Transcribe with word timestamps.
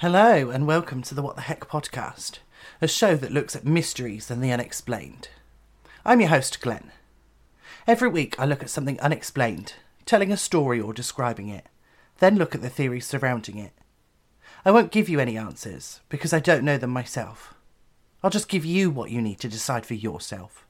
Hello, 0.00 0.50
and 0.50 0.66
welcome 0.66 1.00
to 1.04 1.14
the 1.14 1.22
What 1.22 1.36
the 1.36 1.42
Heck 1.42 1.60
podcast, 1.60 2.40
a 2.82 2.86
show 2.86 3.16
that 3.16 3.32
looks 3.32 3.56
at 3.56 3.64
mysteries 3.64 4.30
and 4.30 4.44
the 4.44 4.52
unexplained. 4.52 5.30
I'm 6.04 6.20
your 6.20 6.28
host, 6.28 6.60
Glen. 6.60 6.92
Every 7.86 8.10
week 8.10 8.38
I 8.38 8.44
look 8.44 8.62
at 8.62 8.68
something 8.68 9.00
unexplained, 9.00 9.72
telling 10.04 10.30
a 10.30 10.36
story 10.36 10.78
or 10.78 10.92
describing 10.92 11.48
it, 11.48 11.64
then 12.18 12.36
look 12.36 12.54
at 12.54 12.60
the 12.60 12.68
theories 12.68 13.06
surrounding 13.06 13.56
it. 13.56 13.72
I 14.66 14.70
won't 14.70 14.92
give 14.92 15.08
you 15.08 15.18
any 15.18 15.38
answers, 15.38 16.02
because 16.10 16.34
I 16.34 16.40
don't 16.40 16.62
know 16.62 16.76
them 16.76 16.90
myself. 16.90 17.54
I'll 18.22 18.28
just 18.28 18.50
give 18.50 18.66
you 18.66 18.90
what 18.90 19.10
you 19.10 19.22
need 19.22 19.40
to 19.40 19.48
decide 19.48 19.86
for 19.86 19.94
yourself. 19.94 20.66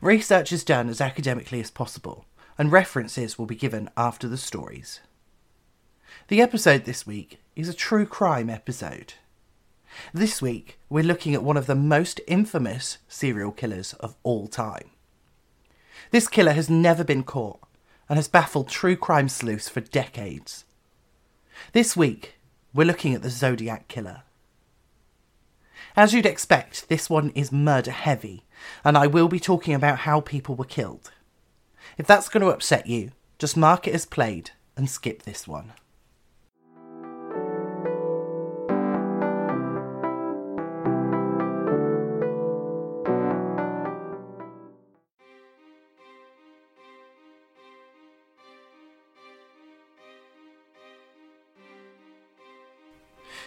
Research 0.00 0.50
is 0.50 0.64
done 0.64 0.88
as 0.88 1.00
academically 1.00 1.60
as 1.60 1.70
possible, 1.70 2.26
and 2.58 2.72
references 2.72 3.38
will 3.38 3.46
be 3.46 3.54
given 3.54 3.88
after 3.96 4.26
the 4.26 4.36
stories. 4.36 4.98
The 6.26 6.40
episode 6.40 6.86
this 6.86 7.06
week 7.06 7.38
is 7.56 7.70
a 7.70 7.74
true 7.74 8.04
crime 8.04 8.50
episode. 8.50 9.14
This 10.12 10.42
week, 10.42 10.78
we're 10.90 11.02
looking 11.02 11.34
at 11.34 11.42
one 11.42 11.56
of 11.56 11.64
the 11.64 11.74
most 11.74 12.20
infamous 12.28 12.98
serial 13.08 13.50
killers 13.50 13.94
of 13.94 14.14
all 14.22 14.46
time. 14.46 14.90
This 16.10 16.28
killer 16.28 16.52
has 16.52 16.68
never 16.68 17.02
been 17.02 17.22
caught 17.24 17.60
and 18.10 18.18
has 18.18 18.28
baffled 18.28 18.68
true 18.68 18.94
crime 18.94 19.30
sleuths 19.30 19.70
for 19.70 19.80
decades. 19.80 20.66
This 21.72 21.96
week, 21.96 22.34
we're 22.74 22.86
looking 22.86 23.14
at 23.14 23.22
the 23.22 23.30
Zodiac 23.30 23.88
Killer. 23.88 24.22
As 25.96 26.12
you'd 26.12 26.26
expect, 26.26 26.90
this 26.90 27.08
one 27.08 27.30
is 27.30 27.50
murder 27.50 27.90
heavy, 27.90 28.44
and 28.84 28.98
I 28.98 29.06
will 29.06 29.28
be 29.28 29.40
talking 29.40 29.72
about 29.72 30.00
how 30.00 30.20
people 30.20 30.54
were 30.54 30.66
killed. 30.66 31.10
If 31.96 32.06
that's 32.06 32.28
going 32.28 32.42
to 32.42 32.50
upset 32.50 32.86
you, 32.86 33.12
just 33.38 33.56
mark 33.56 33.88
it 33.88 33.94
as 33.94 34.04
played 34.04 34.50
and 34.76 34.90
skip 34.90 35.22
this 35.22 35.48
one. 35.48 35.72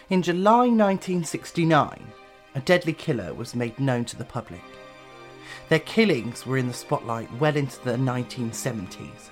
In 0.10 0.24
July 0.24 0.70
1969, 0.70 2.04
a 2.56 2.60
deadly 2.62 2.94
killer 2.94 3.32
was 3.32 3.54
made 3.54 3.80
known 3.80 4.06
to 4.06 4.18
the 4.18 4.26
public. 4.26 4.64
Their 5.70 5.78
killings 5.78 6.48
were 6.48 6.58
in 6.58 6.68
the 6.68 6.74
spotlight 6.74 7.32
well 7.34 7.56
into 7.56 7.80
the 7.84 7.92
1970s, 7.92 9.30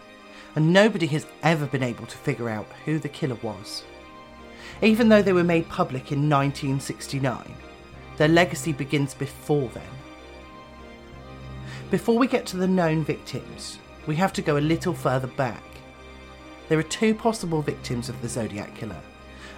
and 0.56 0.72
nobody 0.72 1.08
has 1.08 1.26
ever 1.42 1.66
been 1.66 1.82
able 1.82 2.06
to 2.06 2.18
figure 2.18 2.48
out 2.48 2.68
who 2.86 3.00
the 3.00 3.10
killer 3.10 3.40
was. 3.42 3.86
Even 4.84 5.10
though 5.10 5.24
they 5.24 5.34
were 5.34 5.44
made 5.44 5.68
public 5.68 6.12
in 6.12 6.30
1969, 6.30 7.56
their 8.18 8.28
legacy 8.28 8.72
begins 8.72 9.16
before 9.16 9.70
then. 9.70 9.84
Before 11.90 12.20
we 12.20 12.28
get 12.28 12.46
to 12.48 12.58
the 12.58 12.68
known 12.68 13.04
victims, 13.04 13.80
we 14.06 14.16
have 14.18 14.34
to 14.34 14.44
go 14.44 14.58
a 14.58 14.60
little 14.60 14.94
further 14.94 15.26
back. 15.26 15.64
There 16.70 16.78
are 16.78 16.84
two 16.84 17.16
possible 17.16 17.64
victims 17.64 18.10
of 18.10 18.22
the 18.22 18.30
Zodiac 18.30 18.76
Killer 18.76 19.02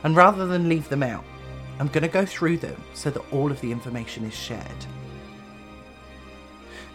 and 0.04 0.16
rather 0.16 0.48
than 0.48 0.70
leave 0.70 0.90
them 0.90 1.04
out, 1.04 1.24
I'm 1.80 1.88
going 1.88 2.04
to 2.04 2.10
go 2.10 2.26
through 2.26 2.58
them 2.58 2.82
so 2.94 3.10
that 3.10 3.34
all 3.34 3.52
of 3.52 3.62
the 3.62 3.72
information 3.72 4.26
is 4.26 4.36
shared. 4.36 4.86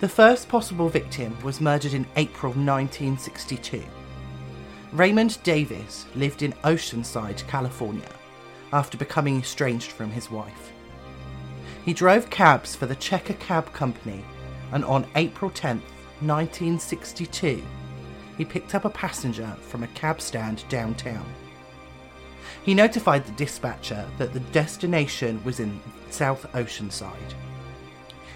The 0.00 0.08
first 0.08 0.48
possible 0.48 0.88
victim 0.88 1.36
was 1.42 1.60
murdered 1.60 1.94
in 1.94 2.06
April 2.16 2.52
1962. 2.52 3.82
Raymond 4.92 5.42
Davis 5.42 6.06
lived 6.14 6.42
in 6.42 6.52
Oceanside, 6.64 7.46
California, 7.48 8.10
after 8.72 8.98
becoming 8.98 9.38
estranged 9.38 9.90
from 9.90 10.10
his 10.10 10.30
wife. 10.30 10.72
He 11.84 11.92
drove 11.92 12.30
cabs 12.30 12.74
for 12.74 12.86
the 12.86 12.96
Checker 12.96 13.34
Cab 13.34 13.72
Company, 13.72 14.24
and 14.72 14.84
on 14.84 15.06
April 15.16 15.50
10, 15.50 15.78
1962, 16.20 17.62
he 18.36 18.44
picked 18.44 18.74
up 18.74 18.84
a 18.84 18.90
passenger 18.90 19.56
from 19.60 19.82
a 19.82 19.88
cab 19.88 20.20
stand 20.20 20.64
downtown. 20.68 21.24
He 22.62 22.74
notified 22.74 23.24
the 23.24 23.32
dispatcher 23.32 24.08
that 24.18 24.32
the 24.32 24.40
destination 24.40 25.42
was 25.44 25.60
in 25.60 25.80
South 26.10 26.46
Oceanside. 26.52 27.34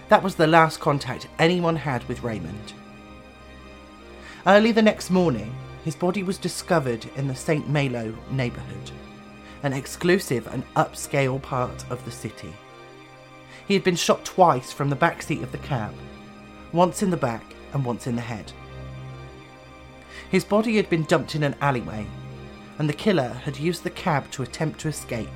That 0.08 0.22
was 0.22 0.34
the 0.34 0.46
last 0.46 0.80
contact 0.80 1.28
anyone 1.38 1.76
had 1.76 2.06
with 2.08 2.22
Raymond. 2.22 2.72
Early 4.46 4.72
the 4.72 4.82
next 4.82 5.10
morning, 5.10 5.54
his 5.84 5.94
body 5.94 6.22
was 6.22 6.38
discovered 6.38 7.06
in 7.16 7.28
the 7.28 7.34
St. 7.34 7.68
Malo 7.68 8.14
neighbourhood, 8.30 8.90
an 9.62 9.72
exclusive 9.72 10.46
and 10.46 10.64
upscale 10.74 11.40
part 11.40 11.84
of 11.90 12.04
the 12.04 12.10
city. 12.10 12.52
He 13.66 13.74
had 13.74 13.84
been 13.84 13.96
shot 13.96 14.24
twice 14.24 14.72
from 14.72 14.88
the 14.88 14.96
back 14.96 15.22
seat 15.22 15.42
of 15.42 15.52
the 15.52 15.58
cab, 15.58 15.94
once 16.72 17.02
in 17.02 17.10
the 17.10 17.16
back 17.16 17.44
and 17.72 17.84
once 17.84 18.06
in 18.06 18.16
the 18.16 18.22
head. 18.22 18.52
His 20.30 20.44
body 20.44 20.76
had 20.76 20.88
been 20.88 21.04
dumped 21.04 21.34
in 21.34 21.42
an 21.42 21.56
alleyway 21.60 22.06
and 22.78 22.88
the 22.88 22.92
killer 22.94 23.28
had 23.28 23.58
used 23.58 23.82
the 23.82 23.90
cab 23.90 24.30
to 24.30 24.42
attempt 24.42 24.80
to 24.80 24.88
escape, 24.88 25.28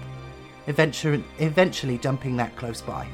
eventually, 0.66 1.24
eventually 1.38 1.98
dumping 1.98 2.36
that 2.36 2.56
close 2.56 2.80
by. 2.80 3.06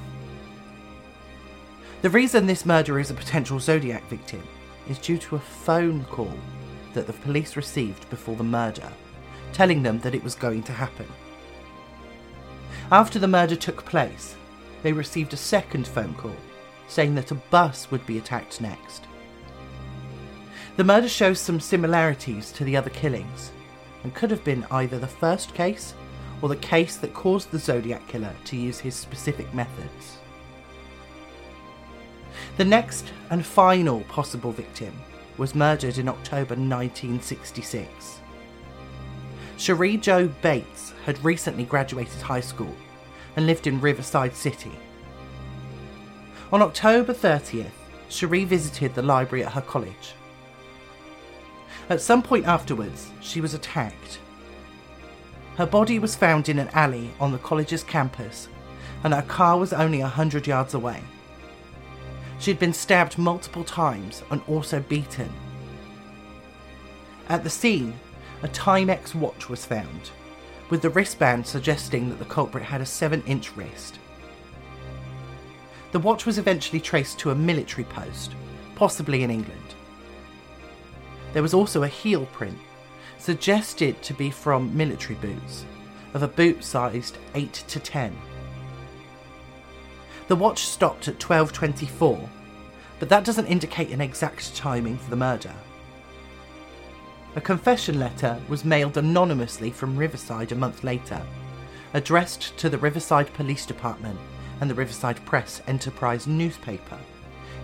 The 2.02 2.10
reason 2.10 2.46
this 2.46 2.66
murder 2.66 2.98
is 2.98 3.10
a 3.10 3.14
potential 3.14 3.58
Zodiac 3.58 4.06
victim 4.08 4.42
is 4.88 4.98
due 4.98 5.18
to 5.18 5.36
a 5.36 5.40
phone 5.40 6.04
call 6.04 6.32
that 6.94 7.06
the 7.06 7.12
police 7.12 7.56
received 7.56 8.08
before 8.10 8.36
the 8.36 8.44
murder, 8.44 8.92
telling 9.52 9.82
them 9.82 9.98
that 10.00 10.14
it 10.14 10.22
was 10.22 10.34
going 10.34 10.62
to 10.64 10.72
happen. 10.72 11.06
After 12.92 13.18
the 13.18 13.28
murder 13.28 13.56
took 13.56 13.84
place, 13.84 14.36
they 14.82 14.92
received 14.92 15.32
a 15.32 15.36
second 15.36 15.86
phone 15.86 16.14
call 16.14 16.36
saying 16.86 17.14
that 17.14 17.30
a 17.30 17.34
bus 17.34 17.90
would 17.90 18.04
be 18.06 18.18
attacked 18.18 18.60
next. 18.60 19.04
The 20.76 20.84
murder 20.84 21.08
shows 21.08 21.38
some 21.38 21.60
similarities 21.60 22.50
to 22.52 22.64
the 22.64 22.76
other 22.76 22.90
killings, 22.90 23.52
and 24.02 24.14
could 24.14 24.30
have 24.30 24.44
been 24.44 24.66
either 24.70 24.98
the 24.98 25.06
first 25.06 25.54
case 25.54 25.94
or 26.40 26.48
the 26.48 26.56
case 26.56 26.96
that 26.96 27.14
caused 27.14 27.50
the 27.50 27.58
Zodiac 27.58 28.06
Killer 28.08 28.34
to 28.44 28.56
use 28.56 28.78
his 28.78 28.94
specific 28.94 29.52
methods. 29.52 30.18
The 32.56 32.64
next 32.64 33.12
and 33.30 33.44
final 33.44 34.00
possible 34.02 34.52
victim 34.52 34.92
was 35.36 35.54
murdered 35.54 35.98
in 35.98 36.08
October 36.08 36.54
1966. 36.54 38.20
Cherie 39.56 39.96
Jo 39.96 40.28
Bates 40.42 40.92
had 41.04 41.22
recently 41.24 41.64
graduated 41.64 42.20
high 42.20 42.40
school 42.40 42.74
and 43.36 43.46
lived 43.46 43.66
in 43.66 43.80
Riverside 43.80 44.34
City. 44.34 44.72
On 46.52 46.62
October 46.62 47.12
30th, 47.12 47.70
Cherie 48.08 48.44
visited 48.44 48.94
the 48.94 49.02
library 49.02 49.44
at 49.44 49.52
her 49.52 49.60
college 49.60 50.14
at 51.88 52.00
some 52.00 52.22
point 52.22 52.46
afterwards, 52.46 53.10
she 53.20 53.40
was 53.40 53.54
attacked. 53.54 54.18
Her 55.56 55.66
body 55.66 55.98
was 55.98 56.14
found 56.14 56.48
in 56.48 56.58
an 56.58 56.68
alley 56.68 57.10
on 57.18 57.32
the 57.32 57.38
college's 57.38 57.82
campus, 57.82 58.48
and 59.02 59.14
her 59.14 59.22
car 59.22 59.58
was 59.58 59.72
only 59.72 60.00
a 60.00 60.06
hundred 60.06 60.46
yards 60.46 60.74
away. 60.74 61.02
She 62.38 62.50
had 62.50 62.60
been 62.60 62.72
stabbed 62.72 63.18
multiple 63.18 63.64
times 63.64 64.22
and 64.30 64.40
also 64.46 64.80
beaten. 64.80 65.32
At 67.28 67.42
the 67.42 67.50
scene, 67.50 67.98
a 68.42 68.48
Timex 68.48 69.14
watch 69.14 69.48
was 69.48 69.64
found, 69.64 70.10
with 70.70 70.82
the 70.82 70.90
wristband 70.90 71.46
suggesting 71.46 72.08
that 72.08 72.18
the 72.18 72.24
culprit 72.24 72.64
had 72.64 72.80
a 72.80 72.86
7 72.86 73.22
inch 73.26 73.56
wrist. 73.56 73.98
The 75.90 75.98
watch 75.98 76.26
was 76.26 76.38
eventually 76.38 76.80
traced 76.80 77.18
to 77.20 77.30
a 77.30 77.34
military 77.34 77.84
post, 77.84 78.34
possibly 78.76 79.22
in 79.22 79.30
England. 79.30 79.74
There 81.32 81.42
was 81.42 81.54
also 81.54 81.82
a 81.82 81.88
heel 81.88 82.26
print, 82.26 82.58
suggested 83.18 84.00
to 84.02 84.14
be 84.14 84.30
from 84.30 84.76
military 84.76 85.16
boots, 85.16 85.64
of 86.14 86.22
a 86.22 86.28
boot 86.28 86.64
sized 86.64 87.18
8 87.34 87.52
to 87.52 87.80
10. 87.80 88.16
The 90.28 90.36
watch 90.36 90.66
stopped 90.66 91.08
at 91.08 91.18
12:24, 91.18 92.28
but 92.98 93.08
that 93.08 93.24
doesn't 93.24 93.46
indicate 93.46 93.90
an 93.90 94.00
exact 94.00 94.54
timing 94.54 94.98
for 94.98 95.10
the 95.10 95.16
murder. 95.16 95.54
A 97.36 97.40
confession 97.40 97.98
letter 97.98 98.40
was 98.48 98.64
mailed 98.64 98.96
anonymously 98.96 99.70
from 99.70 99.96
Riverside 99.96 100.52
a 100.52 100.56
month 100.56 100.82
later, 100.82 101.22
addressed 101.94 102.56
to 102.58 102.68
the 102.68 102.78
Riverside 102.78 103.32
Police 103.34 103.64
Department 103.64 104.18
and 104.60 104.68
the 104.68 104.74
Riverside 104.74 105.24
Press 105.24 105.62
Enterprise 105.66 106.26
newspaper, 106.26 106.98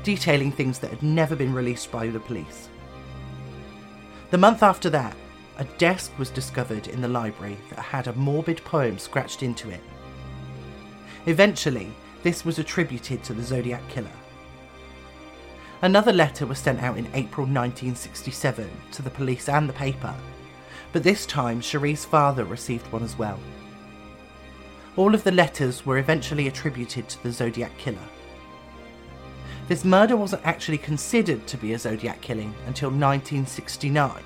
detailing 0.02 0.52
things 0.52 0.78
that 0.78 0.90
had 0.90 1.02
never 1.02 1.34
been 1.34 1.52
released 1.52 1.90
by 1.90 2.06
the 2.06 2.20
police. 2.20 2.68
The 4.34 4.38
month 4.38 4.64
after 4.64 4.90
that, 4.90 5.16
a 5.58 5.64
desk 5.78 6.10
was 6.18 6.28
discovered 6.28 6.88
in 6.88 7.00
the 7.00 7.06
library 7.06 7.56
that 7.70 7.78
had 7.78 8.08
a 8.08 8.12
morbid 8.14 8.64
poem 8.64 8.98
scratched 8.98 9.44
into 9.44 9.70
it. 9.70 9.80
Eventually, 11.26 11.92
this 12.24 12.44
was 12.44 12.58
attributed 12.58 13.22
to 13.22 13.32
the 13.32 13.44
Zodiac 13.44 13.88
Killer. 13.88 14.10
Another 15.82 16.12
letter 16.12 16.46
was 16.46 16.58
sent 16.58 16.82
out 16.82 16.98
in 16.98 17.06
April 17.14 17.46
1967 17.46 18.68
to 18.90 19.02
the 19.02 19.10
police 19.10 19.48
and 19.48 19.68
the 19.68 19.72
paper, 19.72 20.12
but 20.92 21.04
this 21.04 21.26
time 21.26 21.60
Cherie's 21.60 22.04
father 22.04 22.44
received 22.44 22.90
one 22.90 23.04
as 23.04 23.16
well. 23.16 23.38
All 24.96 25.14
of 25.14 25.22
the 25.22 25.30
letters 25.30 25.86
were 25.86 25.98
eventually 25.98 26.48
attributed 26.48 27.08
to 27.08 27.22
the 27.22 27.30
Zodiac 27.30 27.78
Killer. 27.78 28.08
This 29.66 29.84
murder 29.84 30.16
wasn't 30.16 30.44
actually 30.44 30.78
considered 30.78 31.46
to 31.46 31.56
be 31.56 31.72
a 31.72 31.78
Zodiac 31.78 32.20
killing 32.20 32.54
until 32.66 32.90
1969, 32.90 34.22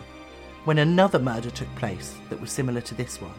when 0.64 0.79
another 0.79 1.20
murder 1.20 1.50
took 1.50 1.73
place 1.76 2.17
that 2.29 2.40
was 2.40 2.50
similar 2.50 2.81
to 2.81 2.94
this 2.94 3.20
one. 3.20 3.35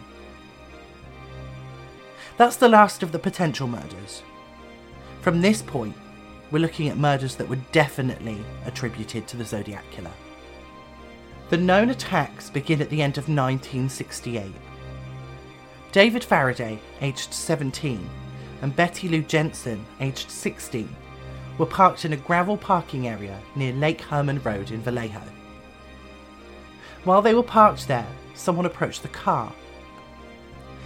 That's 2.37 2.55
the 2.55 2.69
last 2.69 3.03
of 3.03 3.11
the 3.11 3.19
potential 3.19 3.67
murders. 3.67 4.23
From 5.21 5.41
this 5.41 5.61
point, 5.61 5.95
we're 6.51 6.59
looking 6.59 6.87
at 6.87 6.97
murders 6.97 7.35
that 7.35 7.49
were 7.49 7.57
definitely 7.73 8.37
attributed 8.65 9.27
to 9.27 9.37
the 9.37 9.43
Zodiac 9.43 9.83
Killer. 9.91 10.13
The 11.49 11.57
known 11.57 11.89
attacks 11.89 12.49
begin 12.49 12.81
at 12.81 12.89
the 12.89 13.01
end 13.01 13.17
of 13.17 13.27
1968. 13.27 14.53
David 15.91 16.23
Faraday, 16.23 16.79
aged 17.01 17.33
17, 17.33 18.09
and 18.61 18.75
Betty 18.75 19.09
Lou 19.09 19.21
Jensen, 19.21 19.85
aged 19.99 20.31
16, 20.31 20.95
were 21.59 21.65
parked 21.65 22.05
in 22.05 22.13
a 22.13 22.17
gravel 22.17 22.57
parking 22.57 23.07
area 23.07 23.39
near 23.55 23.73
Lake 23.73 24.01
Herman 24.01 24.41
Road 24.41 24.71
in 24.71 24.81
Vallejo. 24.81 25.21
While 27.03 27.21
they 27.21 27.35
were 27.35 27.43
parked 27.43 27.87
there, 27.87 28.07
someone 28.33 28.65
approached 28.65 29.03
the 29.03 29.09
car. 29.09 29.53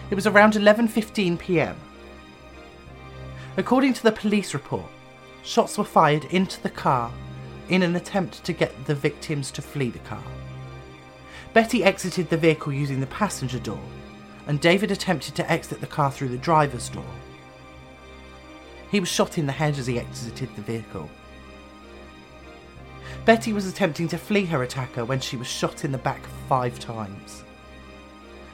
It 0.10 0.16
was 0.16 0.28
around 0.28 0.54
11:15 0.54 1.40
p.m. 1.40 1.78
According 3.56 3.94
to 3.94 4.04
the 4.04 4.12
police 4.12 4.54
report, 4.54 4.90
shots 5.44 5.78
were 5.78 5.84
fired 5.84 6.25
into 6.25 6.62
the 6.62 6.70
car 6.70 7.12
in 7.69 7.84
an 7.84 7.96
attempt 7.96 8.44
to 8.44 8.52
get 8.52 8.86
the 8.86 8.96
victims 8.96 9.52
to 9.52 9.62
flee 9.62 9.92
the 9.92 10.00
car. 10.00 10.24
Betty 11.54 11.84
exited 11.84 12.30
the 12.30 12.38
vehicle 12.38 12.74
using 12.74 13.00
the 13.00 13.08
passenger 13.08 13.60
door, 13.60 13.84
and 14.48 14.60
David 14.60 14.90
attempted 14.90 15.36
to 15.36 15.52
exit 15.52 15.81
the 15.81 15.88
car 15.88 16.12
through 16.12 16.30
the 16.30 16.38
driver's 16.38 16.90
door. 16.90 17.06
He 18.94 19.00
was 19.00 19.10
shot 19.10 19.40
in 19.40 19.48
the 19.48 19.51
head 19.51 19.80
as 19.80 19.88
he 19.88 20.00
exited 20.00 20.56
the 20.56 20.62
vehicle. 20.62 21.10
Betty 23.25 23.51
was 23.51 23.66
attempting 23.66 24.07
to 24.10 24.19
flee 24.19 24.45
her 24.45 24.62
attacker 24.62 25.04
when 25.04 25.19
she 25.19 25.36
was 25.36 25.48
shot 25.48 25.84
in 25.84 25.92
the 25.92 25.98
back 25.98 26.22
five 26.48 26.80
times. 26.80 27.44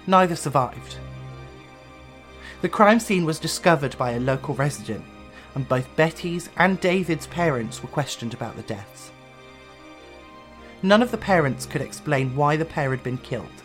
Neither 0.08 0.38
survived. 0.38 0.96
The 2.62 2.70
crime 2.70 3.02
scene 3.02 3.26
was 3.26 3.38
discovered 3.38 3.98
by 3.98 4.12
a 4.12 4.20
local 4.22 4.56
resident, 4.56 5.04
and 5.56 5.68
both 5.68 5.94
Betty's 5.98 6.50
and 6.56 6.80
David's 6.80 7.28
parents 7.28 7.84
were 7.84 7.90
questioned 7.90 8.34
about 8.34 8.56
the 8.56 8.64
deaths. 8.64 9.12
None 10.84 11.02
of 11.02 11.12
the 11.12 11.18
parents 11.18 11.66
could 11.66 11.82
explain 11.82 12.34
why 12.34 12.56
the 12.56 12.64
pair 12.64 12.92
had 12.92 13.04
been 13.04 13.18
killed. 13.18 13.62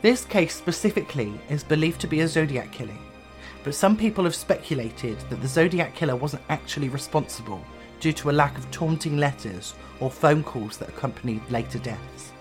This 0.00 0.24
case 0.24 0.54
specifically 0.54 1.40
is 1.48 1.64
believed 1.64 2.00
to 2.02 2.06
be 2.06 2.20
a 2.20 2.28
Zodiac 2.28 2.70
killing, 2.70 3.09
but 3.62 3.74
some 3.74 3.96
people 3.96 4.24
have 4.24 4.34
speculated 4.34 5.18
that 5.28 5.40
the 5.40 5.48
Zodiac 5.48 5.94
killer 5.94 6.16
wasn't 6.16 6.42
actually 6.48 6.88
responsible 6.88 7.62
due 8.00 8.12
to 8.14 8.30
a 8.30 8.32
lack 8.32 8.56
of 8.56 8.70
taunting 8.70 9.18
letters 9.18 9.74
or 10.00 10.10
phone 10.10 10.42
calls 10.42 10.78
that 10.78 10.88
accompanied 10.88 11.42
later 11.50 11.78
deaths. 11.78 12.32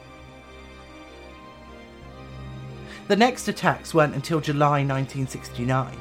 The 3.09 3.15
next 3.15 3.47
attacks 3.47 3.93
weren't 3.93 4.15
until 4.15 4.39
July 4.39 4.83
1969. 4.85 5.97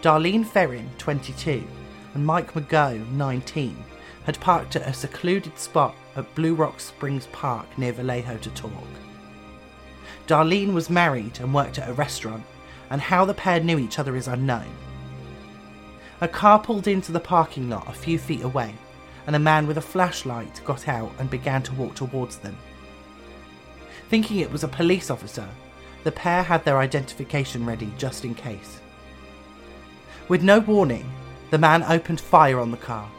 Darlene 0.00 0.46
Ferrin, 0.46 0.88
22, 0.98 1.62
and 2.14 2.24
Mike 2.26 2.54
Mageau, 2.54 3.06
19, 3.12 3.84
had 4.24 4.40
parked 4.40 4.76
at 4.76 4.88
a 4.88 4.92
secluded 4.92 5.58
spot 5.58 5.94
at 6.16 6.34
Blue 6.34 6.54
Rock 6.54 6.80
Springs 6.80 7.28
Park 7.32 7.66
near 7.78 7.92
Vallejo 7.92 8.38
to 8.38 8.50
talk. 8.50 8.72
Darlene 10.26 10.72
was 10.72 10.90
married 10.90 11.38
and 11.40 11.52
worked 11.52 11.78
at 11.78 11.88
a 11.88 11.92
restaurant 11.94 12.44
and 12.90 13.00
how 13.00 13.24
the 13.24 13.34
pair 13.34 13.60
knew 13.60 13.78
each 13.78 13.98
other 13.98 14.16
is 14.16 14.28
unknown. 14.28 14.70
A 16.20 16.28
car 16.28 16.58
pulled 16.58 16.88
into 16.88 17.12
the 17.12 17.20
parking 17.20 17.68
lot 17.68 17.88
a 17.88 17.92
few 17.92 18.18
feet 18.18 18.42
away, 18.42 18.74
and 19.26 19.36
a 19.36 19.38
man 19.38 19.66
with 19.66 19.78
a 19.78 19.82
flashlight 19.82 20.60
got 20.64 20.88
out 20.88 21.12
and 21.18 21.30
began 21.30 21.62
to 21.62 21.74
walk 21.74 21.94
towards 21.94 22.38
them. 22.38 22.56
Thinking 24.08 24.38
it 24.38 24.50
was 24.50 24.64
a 24.64 24.68
police 24.68 25.10
officer, 25.10 25.48
the 26.04 26.12
pair 26.12 26.42
had 26.42 26.64
their 26.64 26.78
identification 26.78 27.66
ready 27.66 27.92
just 27.98 28.24
in 28.24 28.34
case. 28.34 28.80
With 30.28 30.42
no 30.42 30.60
warning, 30.60 31.10
the 31.50 31.58
man 31.58 31.82
opened 31.84 32.20
fire 32.20 32.58
on 32.58 32.70
the 32.70 32.76
car, 32.76 33.10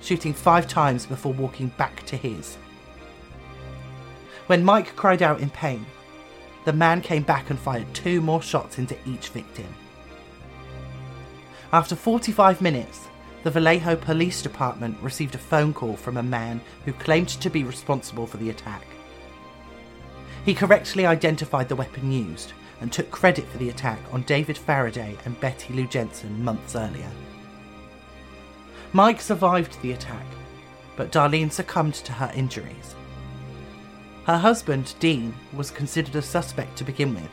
shooting 0.00 0.32
five 0.32 0.66
times 0.66 1.06
before 1.06 1.32
walking 1.32 1.68
back 1.76 2.04
to 2.06 2.16
his. 2.16 2.56
When 4.46 4.64
Mike 4.64 4.96
cried 4.96 5.22
out 5.22 5.40
in 5.40 5.50
pain, 5.50 5.84
the 6.68 6.72
man 6.74 7.00
came 7.00 7.22
back 7.22 7.48
and 7.48 7.58
fired 7.58 7.86
two 7.94 8.20
more 8.20 8.42
shots 8.42 8.76
into 8.76 8.94
each 9.08 9.30
victim. 9.30 9.64
After 11.72 11.96
45 11.96 12.60
minutes, 12.60 13.08
the 13.42 13.50
Vallejo 13.50 13.96
Police 13.96 14.42
Department 14.42 15.00
received 15.00 15.34
a 15.34 15.38
phone 15.38 15.72
call 15.72 15.96
from 15.96 16.18
a 16.18 16.22
man 16.22 16.60
who 16.84 16.92
claimed 16.92 17.30
to 17.30 17.48
be 17.48 17.64
responsible 17.64 18.26
for 18.26 18.36
the 18.36 18.50
attack. 18.50 18.84
He 20.44 20.52
correctly 20.52 21.06
identified 21.06 21.70
the 21.70 21.76
weapon 21.76 22.12
used 22.12 22.52
and 22.82 22.92
took 22.92 23.10
credit 23.10 23.48
for 23.48 23.56
the 23.56 23.70
attack 23.70 24.00
on 24.12 24.20
David 24.24 24.58
Faraday 24.58 25.16
and 25.24 25.40
Betty 25.40 25.72
Lou 25.72 25.86
Jensen 25.86 26.44
months 26.44 26.76
earlier. 26.76 27.10
Mike 28.92 29.22
survived 29.22 29.80
the 29.80 29.92
attack, 29.92 30.26
but 30.96 31.12
Darlene 31.12 31.50
succumbed 31.50 31.94
to 31.94 32.12
her 32.12 32.30
injuries. 32.34 32.94
Her 34.28 34.36
husband, 34.36 34.94
Dean, 35.00 35.34
was 35.54 35.70
considered 35.70 36.14
a 36.14 36.20
suspect 36.20 36.76
to 36.76 36.84
begin 36.84 37.14
with, 37.14 37.30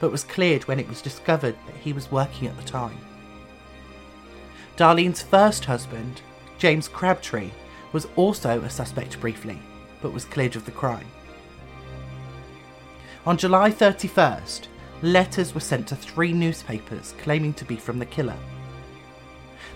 but 0.00 0.12
was 0.12 0.22
cleared 0.22 0.64
when 0.68 0.78
it 0.78 0.86
was 0.86 1.00
discovered 1.00 1.56
that 1.64 1.76
he 1.76 1.94
was 1.94 2.12
working 2.12 2.46
at 2.46 2.54
the 2.58 2.62
time. 2.62 2.98
Darlene's 4.76 5.22
first 5.22 5.64
husband, 5.64 6.20
James 6.58 6.88
Crabtree, 6.88 7.52
was 7.92 8.06
also 8.16 8.60
a 8.60 8.68
suspect 8.68 9.18
briefly, 9.18 9.58
but 10.02 10.12
was 10.12 10.26
cleared 10.26 10.56
of 10.56 10.66
the 10.66 10.70
crime. 10.72 11.06
On 13.24 13.38
July 13.38 13.70
31st, 13.70 14.66
letters 15.00 15.54
were 15.54 15.60
sent 15.60 15.88
to 15.88 15.96
three 15.96 16.34
newspapers 16.34 17.14
claiming 17.16 17.54
to 17.54 17.64
be 17.64 17.76
from 17.76 17.98
the 17.98 18.04
killer. 18.04 18.36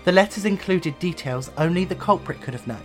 The 0.03 0.11
letters 0.11 0.45
included 0.45 0.99
details 0.99 1.49
only 1.57 1.85
the 1.85 1.95
culprit 1.95 2.39
could 2.39 2.53
have 2.53 2.67
known, 2.67 2.83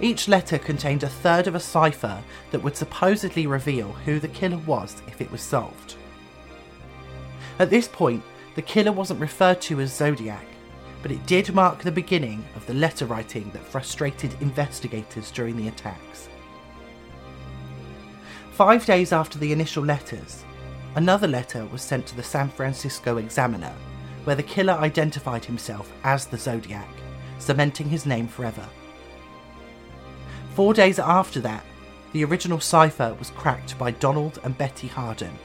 each 0.00 0.28
letter 0.28 0.58
contained 0.58 1.02
a 1.02 1.08
third 1.08 1.46
of 1.46 1.54
a 1.54 1.60
cipher 1.60 2.22
that 2.50 2.62
would 2.62 2.76
supposedly 2.76 3.46
reveal 3.46 3.88
who 4.04 4.20
the 4.20 4.28
killer 4.28 4.58
was 4.58 5.02
if 5.08 5.20
it 5.20 5.30
was 5.30 5.40
solved. 5.40 5.96
At 7.58 7.70
this 7.70 7.88
point, 7.88 8.22
the 8.54 8.62
killer 8.62 8.92
wasn't 8.92 9.20
referred 9.20 9.60
to 9.62 9.80
as 9.80 9.94
Zodiac, 9.94 10.46
but 11.02 11.10
it 11.10 11.26
did 11.26 11.54
mark 11.54 11.82
the 11.82 11.92
beginning 11.92 12.44
of 12.54 12.66
the 12.66 12.74
letter 12.74 13.06
writing 13.06 13.50
that 13.52 13.66
frustrated 13.66 14.34
investigators 14.40 15.30
during 15.30 15.56
the 15.56 15.68
attacks. 15.68 16.28
Five 18.52 18.84
days 18.86 19.12
after 19.12 19.38
the 19.38 19.52
initial 19.52 19.84
letters, 19.84 20.44
another 20.96 21.28
letter 21.28 21.66
was 21.66 21.82
sent 21.82 22.06
to 22.06 22.16
the 22.16 22.22
San 22.22 22.48
Francisco 22.48 23.18
Examiner, 23.18 23.72
where 24.24 24.36
the 24.36 24.42
killer 24.42 24.74
identified 24.74 25.44
himself 25.44 25.92
as 26.02 26.26
the 26.26 26.38
Zodiac, 26.38 26.88
cementing 27.38 27.88
his 27.88 28.04
name 28.04 28.26
forever. 28.26 28.68
Four 30.58 30.74
days 30.74 30.98
after 30.98 31.38
that, 31.42 31.64
the 32.12 32.24
original 32.24 32.58
cipher 32.58 33.14
was 33.16 33.30
cracked 33.30 33.78
by 33.78 33.92
Donald 33.92 34.40
and 34.42 34.58
Bettye 34.58 34.88
Harden. 34.88 35.38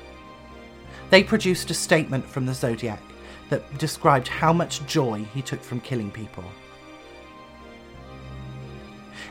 They 1.12 1.24
produced 1.24 1.70
a 1.70 1.76
statement 1.76 2.26
from 2.26 2.48
the 2.48 2.54
Zodiac 2.56 3.00
that 3.52 3.78
described 3.78 4.28
how 4.28 4.52
much 4.52 4.84
joy 4.88 5.24
he 5.32 5.44
took 5.44 5.62
from 5.62 5.82
killing 5.82 6.10
people. 6.10 6.46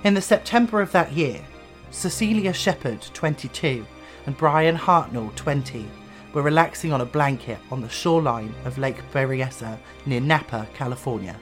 In 0.04 0.14
the 0.14 0.22
September 0.22 0.80
of 0.80 0.92
that 0.92 1.10
year, 1.14 1.44
Cecilia 1.90 2.52
Shepard, 2.52 3.02
22, 3.12 3.84
and 4.26 4.36
Bryan 4.36 4.76
Hartnell, 4.76 5.34
20, 5.34 5.90
were 6.32 6.42
relaxing 6.42 6.92
on 6.92 7.00
a 7.00 7.04
blanket 7.04 7.58
on 7.72 7.80
the 7.80 7.88
shoreline 7.88 8.54
of 8.64 8.78
Lake 8.78 9.02
Berryessa 9.12 9.80
near 10.06 10.20
Napa, 10.20 10.68
California. 10.74 11.36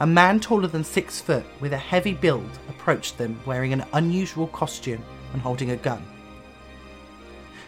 A 0.00 0.06
man 0.06 0.40
taller 0.40 0.66
than 0.68 0.84
six 0.84 1.20
foot 1.20 1.44
with 1.60 1.72
a 1.72 1.78
heavy 1.78 2.14
build 2.14 2.58
approached 2.68 3.18
them 3.18 3.38
wearing 3.46 3.72
an 3.72 3.84
unusual 3.92 4.48
costume 4.48 5.02
and 5.32 5.42
holding 5.42 5.70
a 5.70 5.76
gun. 5.76 6.04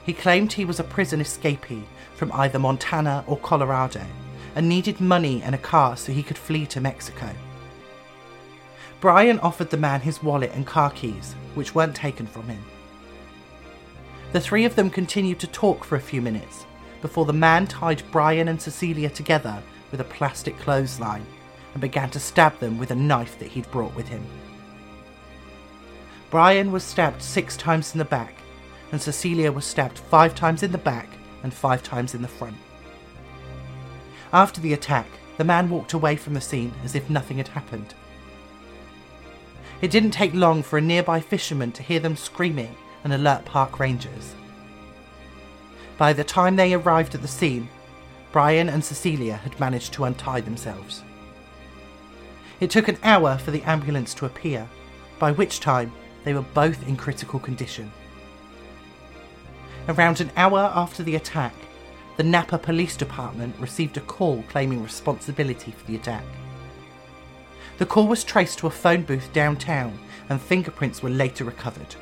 He 0.04 0.12
claimed 0.12 0.52
he 0.52 0.64
was 0.64 0.80
a 0.80 0.84
prison 0.84 1.20
escapee 1.20 1.84
from 2.16 2.32
either 2.32 2.58
Montana 2.58 3.24
or 3.26 3.38
Colorado 3.38 4.04
and 4.54 4.68
needed 4.68 5.00
money 5.00 5.42
and 5.42 5.54
a 5.54 5.58
car 5.58 5.96
so 5.96 6.12
he 6.12 6.22
could 6.22 6.38
flee 6.38 6.66
to 6.66 6.80
Mexico. 6.80 7.30
Brian 9.00 9.38
offered 9.40 9.70
the 9.70 9.76
man 9.76 10.00
his 10.00 10.22
wallet 10.22 10.50
and 10.54 10.66
car 10.66 10.90
keys, 10.90 11.34
which 11.54 11.74
weren't 11.74 11.94
taken 11.94 12.26
from 12.26 12.48
him. 12.48 12.62
The 14.32 14.40
three 14.40 14.64
of 14.64 14.74
them 14.74 14.90
continued 14.90 15.38
to 15.40 15.46
talk 15.46 15.84
for 15.84 15.96
a 15.96 16.00
few 16.00 16.20
minutes 16.20 16.64
before 17.00 17.26
the 17.26 17.32
man 17.32 17.66
tied 17.66 18.02
Brian 18.10 18.48
and 18.48 18.60
Cecilia 18.60 19.10
together 19.10 19.62
with 19.90 20.00
a 20.00 20.04
plastic 20.04 20.58
clothesline 20.58 21.26
and 21.74 21.80
began 21.80 22.08
to 22.10 22.18
stab 22.18 22.58
them 22.60 22.78
with 22.78 22.90
a 22.90 22.96
knife 22.96 23.38
that 23.38 23.48
he'd 23.48 23.70
brought 23.70 23.94
with 23.94 24.08
him. 24.08 24.24
Brian 26.30 26.72
was 26.72 26.82
stabbed 26.82 27.20
six 27.20 27.56
times 27.56 27.92
in 27.92 27.98
the 27.98 28.04
back, 28.04 28.34
and 28.90 29.00
Cecilia 29.02 29.52
was 29.52 29.64
stabbed 29.64 29.98
five 29.98 30.34
times 30.34 30.62
in 30.62 30.72
the 30.72 30.78
back 30.78 31.08
and 31.42 31.52
five 31.52 31.82
times 31.82 32.14
in 32.14 32.22
the 32.22 32.28
front. 32.28 32.56
After 34.32 34.60
the 34.60 34.72
attack, 34.72 35.06
the 35.36 35.44
man 35.44 35.68
walked 35.68 35.92
away 35.92 36.16
from 36.16 36.34
the 36.34 36.40
scene 36.40 36.72
as 36.84 36.94
if 36.94 37.10
nothing 37.10 37.36
had 37.36 37.48
happened. 37.48 37.94
It 39.80 39.90
didn't 39.90 40.12
take 40.12 40.34
long 40.34 40.62
for 40.62 40.78
a 40.78 40.80
nearby 40.80 41.20
fisherman 41.20 41.72
to 41.72 41.82
hear 41.82 42.00
them 42.00 42.16
screaming 42.16 42.74
and 43.02 43.12
alert 43.12 43.44
park 43.44 43.78
rangers. 43.78 44.34
By 45.98 46.12
the 46.12 46.24
time 46.24 46.56
they 46.56 46.74
arrived 46.74 47.14
at 47.14 47.22
the 47.22 47.28
scene, 47.28 47.68
Brian 48.32 48.68
and 48.68 48.84
Cecilia 48.84 49.36
had 49.36 49.60
managed 49.60 49.92
to 49.92 50.04
untie 50.04 50.40
themselves. 50.40 51.04
It 52.60 52.70
took 52.70 52.88
an 52.88 52.98
hour 53.02 53.38
for 53.38 53.50
the 53.50 53.62
ambulance 53.62 54.14
to 54.14 54.26
appear, 54.26 54.68
by 55.18 55.32
which 55.32 55.60
time 55.60 55.92
they 56.24 56.34
were 56.34 56.42
both 56.42 56.86
in 56.88 56.96
critical 56.96 57.38
condition. 57.38 57.90
Around 59.88 60.20
an 60.20 60.30
hour 60.36 60.72
after 60.74 61.02
the 61.02 61.16
attack, 61.16 61.54
the 62.16 62.22
Napa 62.22 62.58
Police 62.58 62.96
Department 62.96 63.54
received 63.58 63.96
a 63.96 64.00
call 64.00 64.42
claiming 64.48 64.82
responsibility 64.82 65.72
for 65.72 65.84
the 65.86 65.96
attack. 65.96 66.24
The 67.78 67.86
call 67.86 68.06
was 68.06 68.22
traced 68.22 68.58
to 68.60 68.68
a 68.68 68.70
phone 68.70 69.02
booth 69.02 69.32
downtown 69.32 69.98
and 70.28 70.40
fingerprints 70.40 71.02
were 71.02 71.10
later 71.10 71.44
recovered. 71.44 71.96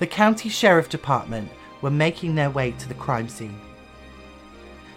The 0.00 0.06
county 0.06 0.48
sheriff 0.48 0.88
department 0.88 1.50
were 1.80 1.90
making 1.90 2.34
their 2.34 2.50
way 2.50 2.72
to 2.72 2.88
the 2.88 2.94
crime 2.94 3.28
scene. 3.28 3.58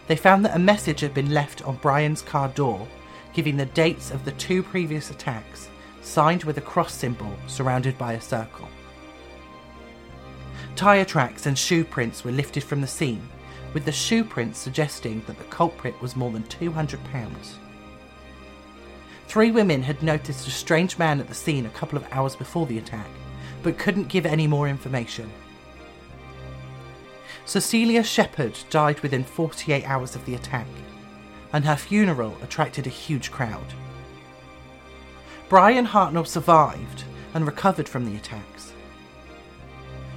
They 0.07 0.15
found 0.15 0.43
that 0.43 0.55
a 0.55 0.59
message 0.59 1.01
had 1.01 1.13
been 1.13 1.33
left 1.33 1.61
on 1.65 1.75
Brian's 1.75 2.23
car 2.23 2.49
door 2.49 2.87
giving 3.33 3.57
the 3.57 3.65
dates 3.65 4.11
of 4.11 4.25
the 4.25 4.31
two 4.33 4.63
previous 4.63 5.09
attacks, 5.09 5.69
signed 6.01 6.43
with 6.43 6.57
a 6.57 6.61
cross 6.61 6.93
symbol 6.93 7.33
surrounded 7.47 7.97
by 7.97 8.13
a 8.13 8.21
circle. 8.21 8.67
Tyre 10.75 11.05
tracks 11.05 11.45
and 11.45 11.57
shoe 11.57 11.83
prints 11.83 12.23
were 12.23 12.31
lifted 12.31 12.63
from 12.63 12.81
the 12.81 12.87
scene, 12.87 13.27
with 13.73 13.85
the 13.85 13.91
shoe 13.91 14.23
prints 14.23 14.57
suggesting 14.57 15.21
that 15.27 15.37
the 15.37 15.43
culprit 15.45 15.99
was 16.01 16.15
more 16.15 16.31
than 16.31 16.43
200 16.43 17.03
pounds. 17.05 17.59
Three 19.27 19.51
women 19.51 19.83
had 19.83 20.01
noticed 20.01 20.47
a 20.47 20.51
strange 20.51 20.97
man 20.97 21.19
at 21.19 21.27
the 21.27 21.35
scene 21.35 21.65
a 21.65 21.69
couple 21.69 21.97
of 21.97 22.07
hours 22.11 22.35
before 22.35 22.65
the 22.65 22.79
attack, 22.79 23.09
but 23.61 23.77
couldn't 23.77 24.07
give 24.07 24.25
any 24.25 24.47
more 24.47 24.67
information. 24.67 25.29
Cecilia 27.45 28.03
Shepard 28.03 28.57
died 28.69 28.99
within 29.01 29.23
48 29.23 29.83
hours 29.83 30.15
of 30.15 30.25
the 30.25 30.35
attack, 30.35 30.67
and 31.53 31.65
her 31.65 31.75
funeral 31.75 32.37
attracted 32.41 32.85
a 32.85 32.91
huge 32.91 33.31
crowd. 33.31 33.73
Bryan 35.47 35.87
Hartnell 35.87 36.27
survived 36.27 37.03
and 37.33 37.45
recovered 37.45 37.89
from 37.89 38.05
the 38.05 38.15
attacks. 38.15 38.73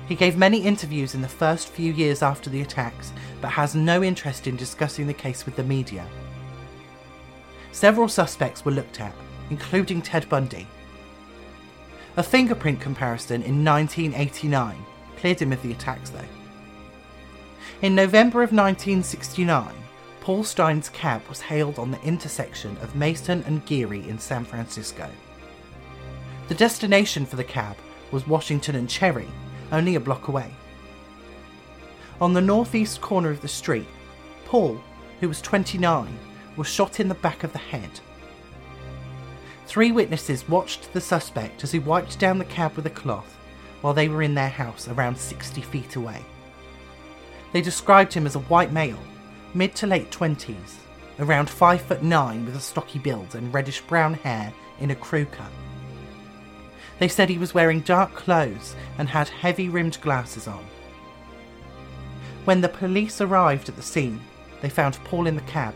He 0.08 0.14
gave 0.14 0.36
many 0.36 0.62
interviews 0.62 1.14
in 1.14 1.22
the 1.22 1.28
first 1.28 1.68
few 1.68 1.92
years 1.92 2.22
after 2.22 2.50
the 2.50 2.60
attacks, 2.60 3.12
but 3.40 3.50
has 3.50 3.74
no 3.74 4.02
interest 4.02 4.46
in 4.46 4.56
discussing 4.56 5.06
the 5.06 5.14
case 5.14 5.46
with 5.46 5.56
the 5.56 5.62
media. 5.62 6.06
Several 7.70 8.08
suspects 8.08 8.64
were 8.64 8.72
looked 8.72 9.00
at, 9.00 9.14
including 9.48 10.02
Ted 10.02 10.28
Bundy. 10.28 10.66
A 12.18 12.22
fingerprint 12.22 12.80
comparison 12.80 13.42
in 13.42 13.64
1989 13.64 14.76
cleared 15.16 15.40
him 15.40 15.52
of 15.52 15.62
the 15.62 15.72
attacks, 15.72 16.10
though. 16.10 16.20
In 17.80 17.94
November 17.94 18.42
of 18.42 18.52
1969, 18.52 19.72
Paul 20.22 20.44
Stine's 20.44 20.88
cab 20.88 21.20
was 21.28 21.40
hailed 21.40 21.80
on 21.80 21.90
the 21.90 22.00
intersection 22.02 22.76
of 22.76 22.94
Mason 22.94 23.42
and 23.44 23.66
Geary 23.66 24.08
in 24.08 24.20
San 24.20 24.44
Francisco. 24.44 25.10
The 26.46 26.54
destination 26.54 27.26
for 27.26 27.34
the 27.34 27.42
cab 27.42 27.76
was 28.12 28.28
Washington 28.28 28.76
and 28.76 28.88
Cherry, 28.88 29.26
only 29.72 29.96
a 29.96 30.00
block 30.00 30.28
away. 30.28 30.54
On 32.20 32.32
the 32.32 32.40
northeast 32.40 33.00
corner 33.00 33.30
of 33.30 33.40
the 33.40 33.48
street, 33.48 33.88
Paul, 34.44 34.80
who 35.18 35.26
was 35.26 35.42
29, 35.42 36.16
was 36.56 36.68
shot 36.68 37.00
in 37.00 37.08
the 37.08 37.14
back 37.16 37.42
of 37.42 37.52
the 37.52 37.58
head. 37.58 37.90
Three 39.66 39.90
witnesses 39.90 40.48
watched 40.48 40.92
the 40.92 41.00
suspect 41.00 41.64
as 41.64 41.72
he 41.72 41.80
wiped 41.80 42.20
down 42.20 42.38
the 42.38 42.44
cab 42.44 42.76
with 42.76 42.86
a 42.86 42.90
cloth 42.90 43.36
while 43.80 43.92
they 43.92 44.08
were 44.08 44.22
in 44.22 44.34
their 44.34 44.48
house 44.48 44.86
around 44.86 45.18
60 45.18 45.62
feet 45.62 45.96
away. 45.96 46.24
They 47.52 47.60
described 47.60 48.12
him 48.12 48.24
as 48.24 48.36
a 48.36 48.46
white 48.46 48.70
male 48.70 49.00
mid 49.54 49.74
to 49.76 49.86
late 49.86 50.10
20s, 50.10 50.76
around 51.18 51.48
5 51.48 51.82
foot 51.82 52.02
9 52.02 52.46
with 52.46 52.56
a 52.56 52.60
stocky 52.60 52.98
build 52.98 53.34
and 53.34 53.52
reddish 53.52 53.80
brown 53.82 54.14
hair 54.14 54.52
in 54.80 54.90
a 54.90 54.96
crew 54.96 55.26
cut. 55.26 55.50
They 56.98 57.08
said 57.08 57.28
he 57.28 57.38
was 57.38 57.54
wearing 57.54 57.80
dark 57.80 58.14
clothes 58.14 58.76
and 58.98 59.08
had 59.08 59.28
heavy 59.28 59.68
rimmed 59.68 60.00
glasses 60.00 60.46
on. 60.46 60.64
When 62.44 62.60
the 62.60 62.68
police 62.68 63.20
arrived 63.20 63.68
at 63.68 63.76
the 63.76 63.82
scene, 63.82 64.20
they 64.60 64.68
found 64.68 65.02
Paul 65.04 65.26
in 65.26 65.34
the 65.36 65.42
cab 65.42 65.74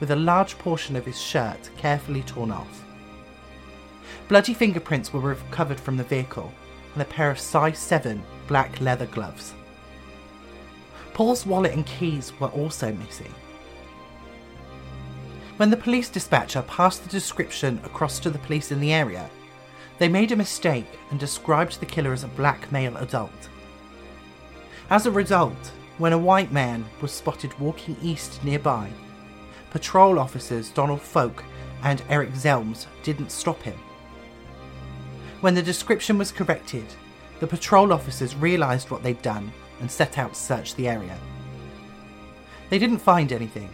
with 0.00 0.10
a 0.10 0.16
large 0.16 0.58
portion 0.58 0.94
of 0.96 1.04
his 1.04 1.20
shirt 1.20 1.70
carefully 1.76 2.22
torn 2.22 2.50
off. 2.50 2.84
Bloody 4.28 4.54
fingerprints 4.54 5.12
were 5.12 5.20
recovered 5.20 5.80
from 5.80 5.96
the 5.96 6.04
vehicle 6.04 6.52
and 6.94 7.02
a 7.02 7.06
pair 7.06 7.30
of 7.30 7.38
size 7.38 7.78
7 7.78 8.22
black 8.46 8.80
leather 8.80 9.06
gloves. 9.06 9.54
Paul's 11.16 11.46
wallet 11.46 11.72
and 11.72 11.86
keys 11.86 12.38
were 12.38 12.48
also 12.48 12.92
missing. 12.92 13.34
When 15.56 15.70
the 15.70 15.76
police 15.78 16.10
dispatcher 16.10 16.60
passed 16.60 17.02
the 17.02 17.08
description 17.08 17.80
across 17.84 18.18
to 18.18 18.28
the 18.28 18.38
police 18.40 18.70
in 18.70 18.80
the 18.80 18.92
area, 18.92 19.30
they 19.96 20.08
made 20.08 20.30
a 20.32 20.36
mistake 20.36 20.84
and 21.10 21.18
described 21.18 21.80
the 21.80 21.86
killer 21.86 22.12
as 22.12 22.22
a 22.22 22.28
black 22.28 22.70
male 22.70 22.94
adult. 22.98 23.48
As 24.90 25.06
a 25.06 25.10
result, 25.10 25.72
when 25.96 26.12
a 26.12 26.18
white 26.18 26.52
man 26.52 26.84
was 27.00 27.12
spotted 27.12 27.58
walking 27.58 27.96
east 28.02 28.44
nearby, 28.44 28.90
patrol 29.70 30.18
officers 30.18 30.68
Donald 30.68 31.00
Fouke 31.00 31.44
and 31.82 32.02
Eric 32.10 32.32
Zelms 32.32 32.84
didn't 33.02 33.32
stop 33.32 33.62
him. 33.62 33.78
When 35.40 35.54
the 35.54 35.62
description 35.62 36.18
was 36.18 36.30
corrected, 36.30 36.84
the 37.40 37.46
patrol 37.46 37.90
officers 37.90 38.36
realised 38.36 38.90
what 38.90 39.02
they'd 39.02 39.22
done 39.22 39.50
and 39.80 39.90
set 39.90 40.18
out 40.18 40.34
to 40.34 40.40
search 40.40 40.74
the 40.74 40.88
area. 40.88 41.16
They 42.70 42.78
didn't 42.78 42.98
find 42.98 43.32
anything, 43.32 43.70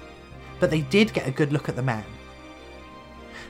but 0.61 0.71
they 0.71 0.82
did 0.82 1.12
get 1.12 1.26
a 1.26 1.32
good 1.32 1.52
look 1.52 1.68
at 1.68 1.76
the 1.76 1.82
man. 1.82 2.04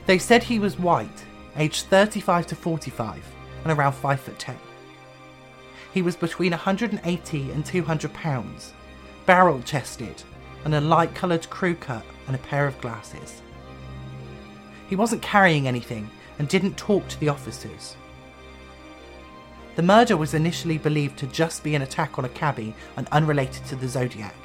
They 0.05 0.17
said 0.17 0.43
he 0.43 0.59
was 0.59 0.79
white, 0.79 1.25
aged 1.55 1.85
35 1.85 2.47
to 2.47 2.55
45, 2.55 3.23
and 3.63 3.71
around 3.71 3.93
5 3.93 4.19
foot 4.19 4.39
10. 4.39 4.57
He 5.93 6.01
was 6.01 6.15
between 6.15 6.51
180 6.51 7.51
and 7.51 7.65
200 7.65 8.13
pounds, 8.13 8.73
barrel 9.25 9.61
chested, 9.61 10.23
and 10.65 10.75
a 10.75 10.81
light 10.81 11.13
coloured 11.13 11.49
crew 11.49 11.75
cut 11.75 12.05
and 12.27 12.35
a 12.35 12.39
pair 12.39 12.65
of 12.65 12.79
glasses. 12.81 13.41
He 14.89 14.95
wasn't 14.95 15.21
carrying 15.21 15.67
anything 15.67 16.09
and 16.39 16.47
didn't 16.47 16.77
talk 16.77 17.07
to 17.07 17.19
the 17.19 17.29
officers. 17.29 17.95
The 19.75 19.81
murder 19.81 20.15
was 20.15 20.33
initially 20.33 20.77
believed 20.77 21.17
to 21.19 21.27
just 21.27 21.63
be 21.63 21.73
an 21.73 21.81
attack 21.81 22.19
on 22.19 22.25
a 22.25 22.29
cabbie 22.29 22.75
and 22.95 23.07
unrelated 23.11 23.65
to 23.65 23.75
the 23.75 23.87
Zodiac. 23.87 24.35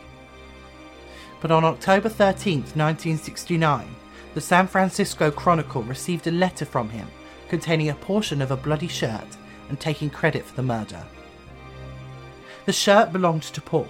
But 1.41 1.51
on 1.51 1.65
October 1.65 2.09
13, 2.09 2.61
1969, 2.61 3.95
the 4.35 4.41
San 4.41 4.67
Francisco 4.67 5.31
Chronicle 5.31 5.83
received 5.83 6.27
a 6.27 6.33
letter 6.33 6.65
from 6.65 6.89
him 6.89 7.09
containing 7.49 7.91
a 7.91 7.95
portion 7.95 8.41
of 8.41 8.51
a 8.51 8.57
bloody 8.57 8.89
shirt 8.89 9.37
and 9.69 9.79
taking 9.79 10.11
credit 10.11 10.45
for 10.45 10.57
the 10.57 10.63
murder. 10.63 11.03
The 12.67 12.73
shirt 12.73 13.13
belonged 13.13 13.43
to 13.43 13.61
Paul. 13.61 13.89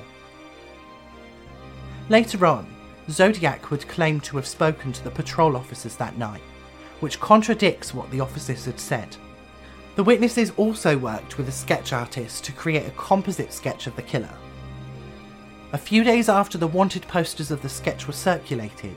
Later 2.08 2.46
on, 2.46 2.66
Zodiac 3.10 3.70
would 3.70 3.88
claim 3.88 4.20
to 4.20 4.36
have 4.36 4.46
spoken 4.46 4.92
to 4.92 5.04
the 5.04 5.10
patrol 5.10 5.56
officers 5.56 5.96
that 5.96 6.18
night, 6.18 6.42
which 7.00 7.20
contradicts 7.20 7.94
what 7.94 8.10
the 8.10 8.20
officers 8.20 8.64
had 8.64 8.80
said. 8.80 9.16
The 9.98 10.04
witnesses 10.04 10.52
also 10.56 10.96
worked 10.96 11.38
with 11.38 11.48
a 11.48 11.52
sketch 11.52 11.92
artist 11.92 12.44
to 12.44 12.52
create 12.52 12.86
a 12.86 12.92
composite 12.92 13.52
sketch 13.52 13.88
of 13.88 13.96
the 13.96 14.02
killer. 14.02 14.32
A 15.72 15.76
few 15.76 16.04
days 16.04 16.28
after 16.28 16.56
the 16.56 16.68
wanted 16.68 17.02
posters 17.08 17.50
of 17.50 17.62
the 17.62 17.68
sketch 17.68 18.06
were 18.06 18.12
circulated, 18.12 18.94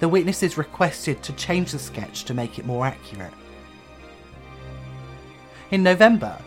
the 0.00 0.08
witnesses 0.08 0.58
requested 0.58 1.22
to 1.22 1.32
change 1.32 1.72
the 1.72 1.78
sketch 1.78 2.24
to 2.24 2.34
make 2.34 2.58
it 2.58 2.66
more 2.66 2.84
accurate. 2.84 3.32
In 5.70 5.82
November, 5.82 6.38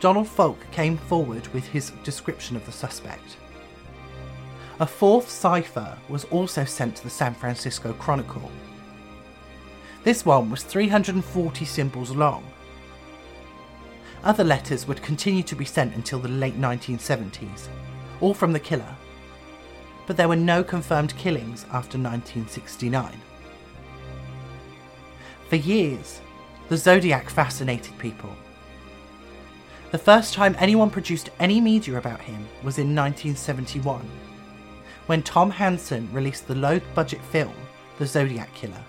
Donald 0.00 0.26
Fouke 0.26 0.70
came 0.70 0.98
forward 0.98 1.46
with 1.54 1.64
his 1.64 1.92
description 2.04 2.56
of 2.56 2.66
the 2.66 2.72
suspect. 2.72 3.38
A 4.80 4.86
fourth 4.86 5.30
cipher 5.30 5.96
was 6.10 6.24
also 6.24 6.66
sent 6.66 6.96
to 6.96 7.04
the 7.04 7.08
San 7.08 7.32
Francisco 7.32 7.94
Chronicle. 7.94 8.50
This 10.04 10.26
one 10.26 10.50
was 10.50 10.62
340 10.62 11.64
symbols 11.64 12.10
long 12.10 12.44
other 14.24 14.44
letters 14.44 14.86
would 14.86 15.02
continue 15.02 15.42
to 15.44 15.56
be 15.56 15.64
sent 15.64 15.94
until 15.94 16.18
the 16.18 16.28
late 16.28 16.58
1970s, 16.60 17.68
all 18.20 18.34
from 18.34 18.52
the 18.52 18.60
killer. 18.60 18.96
But 20.06 20.16
there 20.16 20.28
were 20.28 20.36
no 20.36 20.62
confirmed 20.62 21.16
killings 21.16 21.64
after 21.64 21.98
1969. 21.98 23.20
For 25.48 25.56
years, 25.56 26.20
the 26.68 26.76
Zodiac 26.76 27.30
fascinated 27.30 27.96
people. 27.98 28.34
The 29.92 29.98
first 29.98 30.34
time 30.34 30.56
anyone 30.58 30.90
produced 30.90 31.30
any 31.38 31.60
media 31.60 31.98
about 31.98 32.20
him 32.20 32.46
was 32.64 32.78
in 32.78 32.94
1971, 32.94 34.08
when 35.06 35.22
Tom 35.22 35.50
Hanson 35.50 36.12
released 36.12 36.48
the 36.48 36.56
low 36.56 36.80
budget 36.94 37.22
film 37.22 37.54
The 37.98 38.06
Zodiac 38.06 38.52
Killer. 38.54 38.84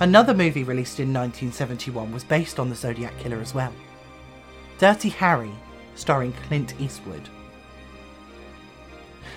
Another 0.00 0.34
movie 0.34 0.64
released 0.64 0.98
in 0.98 1.12
1971 1.12 2.12
was 2.12 2.24
based 2.24 2.58
on 2.58 2.68
the 2.68 2.74
Zodiac 2.74 3.16
Killer 3.18 3.40
as 3.40 3.54
well 3.54 3.72
Dirty 4.78 5.08
Harry, 5.08 5.52
starring 5.94 6.32
Clint 6.48 6.74
Eastwood. 6.80 7.28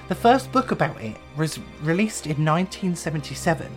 The 0.08 0.16
first 0.16 0.52
book 0.52 0.72
about 0.72 1.00
it 1.00 1.18
was 1.36 1.60
released 1.84 2.26
in 2.26 2.44
1977. 2.44 3.72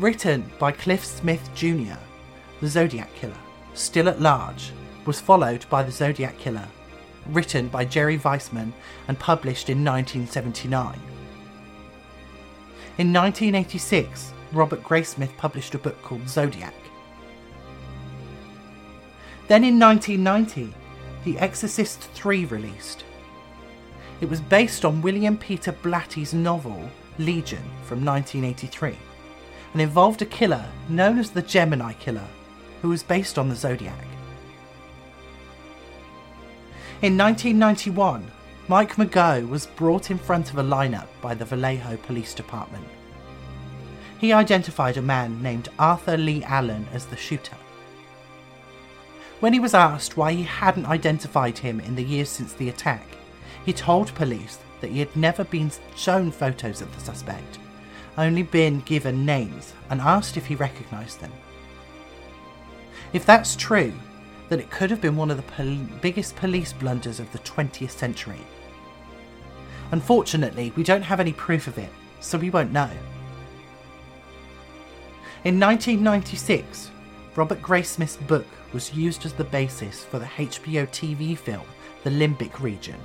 Written 0.00 0.50
by 0.58 0.72
Cliff 0.72 1.04
Smith 1.04 1.48
Jr., 1.54 1.98
The 2.60 2.66
Zodiac 2.66 3.14
Killer, 3.14 3.36
still 3.74 4.08
at 4.08 4.20
large, 4.20 4.72
was 5.06 5.20
followed 5.20 5.64
by 5.70 5.84
The 5.84 5.92
Zodiac 5.92 6.36
Killer, 6.38 6.66
written 7.26 7.68
by 7.68 7.84
Jerry 7.84 8.18
Weisman 8.18 8.72
and 9.06 9.16
published 9.18 9.70
in 9.70 9.84
1979. 9.84 10.98
In 12.98 13.12
1986, 13.12 14.32
Robert 14.54 14.82
Graysmith 14.82 15.36
published 15.36 15.74
a 15.74 15.78
book 15.78 16.00
called 16.02 16.28
Zodiac. 16.28 16.74
Then 19.48 19.64
in 19.64 19.78
1990, 19.78 20.72
The 21.24 21.38
Exorcist 21.38 22.00
3 22.14 22.46
released. 22.46 23.04
It 24.20 24.28
was 24.30 24.40
based 24.40 24.84
on 24.84 25.02
William 25.02 25.36
Peter 25.36 25.72
Blatty's 25.72 26.32
novel 26.32 26.88
Legion 27.18 27.62
from 27.82 28.04
1983 28.04 28.96
and 29.72 29.82
involved 29.82 30.22
a 30.22 30.26
killer 30.26 30.64
known 30.88 31.18
as 31.18 31.30
the 31.30 31.42
Gemini 31.42 31.92
Killer, 31.94 32.26
who 32.80 32.88
was 32.88 33.02
based 33.02 33.38
on 33.38 33.48
the 33.48 33.56
Zodiac. 33.56 34.06
In 37.02 37.18
1991, 37.18 38.30
Mike 38.68 38.96
Mageau 38.96 39.46
was 39.48 39.66
brought 39.66 40.10
in 40.10 40.16
front 40.16 40.50
of 40.50 40.58
a 40.58 40.62
lineup 40.62 41.08
by 41.20 41.34
the 41.34 41.44
Vallejo 41.44 41.98
Police 41.98 42.32
Department. 42.32 42.86
He 44.18 44.32
identified 44.32 44.96
a 44.96 45.02
man 45.02 45.42
named 45.42 45.68
Arthur 45.78 46.16
Lee 46.16 46.42
Allen 46.44 46.86
as 46.92 47.06
the 47.06 47.16
shooter. 47.16 47.56
When 49.40 49.52
he 49.52 49.60
was 49.60 49.74
asked 49.74 50.16
why 50.16 50.32
he 50.32 50.44
hadn't 50.44 50.86
identified 50.86 51.58
him 51.58 51.80
in 51.80 51.96
the 51.96 52.04
years 52.04 52.28
since 52.28 52.52
the 52.52 52.68
attack, 52.68 53.06
he 53.64 53.72
told 53.72 54.14
police 54.14 54.58
that 54.80 54.90
he 54.90 55.00
had 55.00 55.14
never 55.16 55.44
been 55.44 55.70
shown 55.96 56.30
photos 56.30 56.80
of 56.80 56.94
the 56.94 57.00
suspect, 57.00 57.58
only 58.16 58.42
been 58.42 58.80
given 58.80 59.26
names, 59.26 59.74
and 59.90 60.00
asked 60.00 60.36
if 60.36 60.46
he 60.46 60.54
recognised 60.54 61.20
them. 61.20 61.32
If 63.12 63.26
that's 63.26 63.56
true, 63.56 63.92
then 64.48 64.60
it 64.60 64.70
could 64.70 64.90
have 64.90 65.00
been 65.00 65.16
one 65.16 65.30
of 65.30 65.36
the 65.36 65.42
pol- 65.42 65.98
biggest 66.00 66.36
police 66.36 66.72
blunders 66.72 67.20
of 67.20 67.30
the 67.32 67.38
20th 67.40 67.90
century. 67.90 68.40
Unfortunately, 69.90 70.72
we 70.76 70.82
don't 70.82 71.02
have 71.02 71.20
any 71.20 71.32
proof 71.32 71.66
of 71.66 71.78
it, 71.78 71.90
so 72.20 72.38
we 72.38 72.50
won't 72.50 72.72
know. 72.72 72.90
In 75.44 75.60
1996, 75.60 76.90
Robert 77.36 77.60
Graysmith's 77.60 78.16
book 78.16 78.46
was 78.72 78.94
used 78.94 79.26
as 79.26 79.34
the 79.34 79.44
basis 79.44 80.02
for 80.02 80.18
the 80.18 80.24
HBO 80.24 80.88
TV 80.88 81.36
film 81.36 81.66
The 82.02 82.08
Limbic 82.08 82.60
Region. 82.60 82.98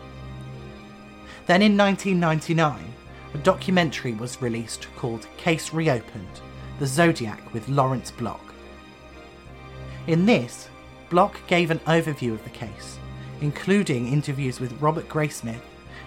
Then 1.48 1.62
in 1.62 1.76
1999, 1.76 2.94
a 3.34 3.38
documentary 3.40 4.14
was 4.14 4.42
released 4.42 4.88
called 4.96 5.28
Case 5.36 5.74
Reopened 5.74 6.40
The 6.80 6.88
Zodiac 6.88 7.54
with 7.54 7.68
Lawrence 7.68 8.10
Block. 8.10 8.54
In 10.08 10.26
this, 10.26 10.70
Block 11.10 11.46
gave 11.48 11.72
an 11.72 11.80
overview 11.80 12.32
of 12.32 12.44
the 12.46 12.52
case, 12.52 13.00
including 13.42 14.08
interviews 14.08 14.62
with 14.62 14.82
Robert 14.82 15.10
Graysmith 15.10 15.60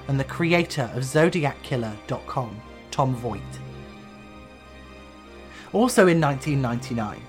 and 0.08 0.18
the 0.18 0.24
creator 0.24 0.90
of 0.94 1.02
ZodiacKiller.com, 1.02 2.62
Tom 2.90 3.14
Voigt. 3.16 3.42
Also 5.72 6.06
in 6.06 6.20
1999, 6.20 7.22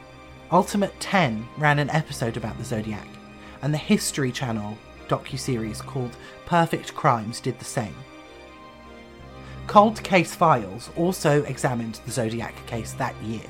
Ultimate 0.52 1.00
10 1.00 1.48
ran 1.58 1.80
an 1.80 1.90
episode 1.90 2.38
about 2.38 2.58
the 2.58 2.64
Zodiac, 2.64 3.08
and 3.62 3.74
the 3.74 3.78
History 3.78 4.32
Channel 4.32 4.78
docuseries 5.08 5.80
called 5.80 6.18
Perfect 6.46 6.94
Crimes 6.94 7.40
did 7.40 7.58
the 7.58 7.66
same. 7.66 7.96
Cold 9.66 10.04
Case 10.04 10.36
Files 10.36 10.90
also 10.98 11.44
examined 11.44 12.02
the 12.06 12.12
Zodiac 12.12 12.54
case 12.66 12.92
that 12.94 13.16
year. 13.24 13.46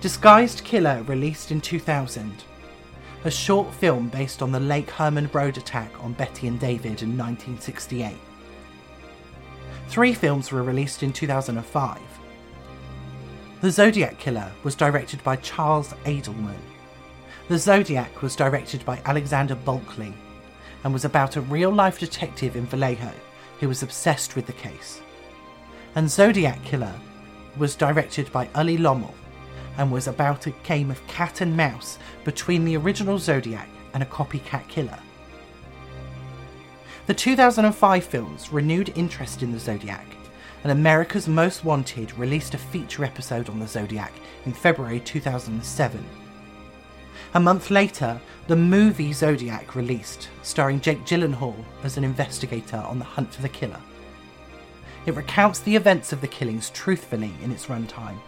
Disguised 0.00 0.64
Killer 0.64 1.02
released 1.02 1.50
in 1.50 1.60
2000, 1.60 2.44
a 3.24 3.30
short 3.30 3.72
film 3.74 4.08
based 4.08 4.40
on 4.40 4.50
the 4.50 4.60
Lake 4.60 4.90
Herman 4.90 5.28
Road 5.32 5.58
attack 5.58 5.92
on 6.02 6.14
Betty 6.14 6.48
and 6.48 6.58
David 6.58 7.02
in 7.02 7.16
1968. 7.18 8.16
Three 9.88 10.14
films 10.14 10.50
were 10.50 10.62
released 10.62 11.02
in 11.02 11.12
2005. 11.12 12.15
The 13.66 13.72
Zodiac 13.72 14.16
Killer 14.20 14.52
was 14.62 14.76
directed 14.76 15.24
by 15.24 15.34
Charles 15.34 15.92
Adelman. 16.04 16.54
The 17.48 17.58
Zodiac 17.58 18.22
was 18.22 18.36
directed 18.36 18.84
by 18.84 19.02
Alexander 19.04 19.56
Bulkley 19.56 20.14
and 20.84 20.92
was 20.92 21.04
about 21.04 21.34
a 21.34 21.40
real 21.40 21.72
life 21.72 21.98
detective 21.98 22.54
in 22.54 22.66
Vallejo 22.66 23.10
who 23.58 23.66
was 23.66 23.82
obsessed 23.82 24.36
with 24.36 24.46
the 24.46 24.52
case. 24.52 25.00
And 25.96 26.08
Zodiac 26.08 26.62
Killer 26.62 26.94
was 27.56 27.74
directed 27.74 28.30
by 28.30 28.48
Ully 28.54 28.78
Lommel 28.78 29.14
and 29.78 29.90
was 29.90 30.06
about 30.06 30.46
a 30.46 30.54
game 30.62 30.88
of 30.88 31.04
cat 31.08 31.40
and 31.40 31.56
mouse 31.56 31.98
between 32.22 32.64
the 32.64 32.76
original 32.76 33.18
Zodiac 33.18 33.68
and 33.94 34.02
a 34.04 34.06
copycat 34.06 34.68
killer. 34.68 35.00
The 37.08 37.14
2005 37.14 38.04
films 38.04 38.52
renewed 38.52 38.92
interest 38.94 39.42
in 39.42 39.50
the 39.50 39.58
Zodiac, 39.58 40.06
and 40.66 40.72
America's 40.72 41.28
Most 41.28 41.64
Wanted 41.64 42.18
released 42.18 42.54
a 42.54 42.58
feature 42.58 43.04
episode 43.04 43.48
on 43.48 43.60
the 43.60 43.68
Zodiac 43.68 44.12
in 44.46 44.52
February 44.52 44.98
2007. 44.98 46.04
A 47.34 47.38
month 47.38 47.70
later, 47.70 48.20
the 48.48 48.56
movie 48.56 49.12
Zodiac 49.12 49.76
released, 49.76 50.28
starring 50.42 50.80
Jake 50.80 51.04
Gyllenhaal 51.04 51.54
as 51.84 51.96
an 51.96 52.02
investigator 52.02 52.78
on 52.78 52.98
the 52.98 53.04
hunt 53.04 53.32
for 53.32 53.42
the 53.42 53.48
killer. 53.48 53.80
It 55.06 55.14
recounts 55.14 55.60
the 55.60 55.76
events 55.76 56.12
of 56.12 56.20
the 56.20 56.26
killings 56.26 56.70
truthfully 56.70 57.32
in 57.44 57.52
its 57.52 57.66
runtime, 57.66 58.18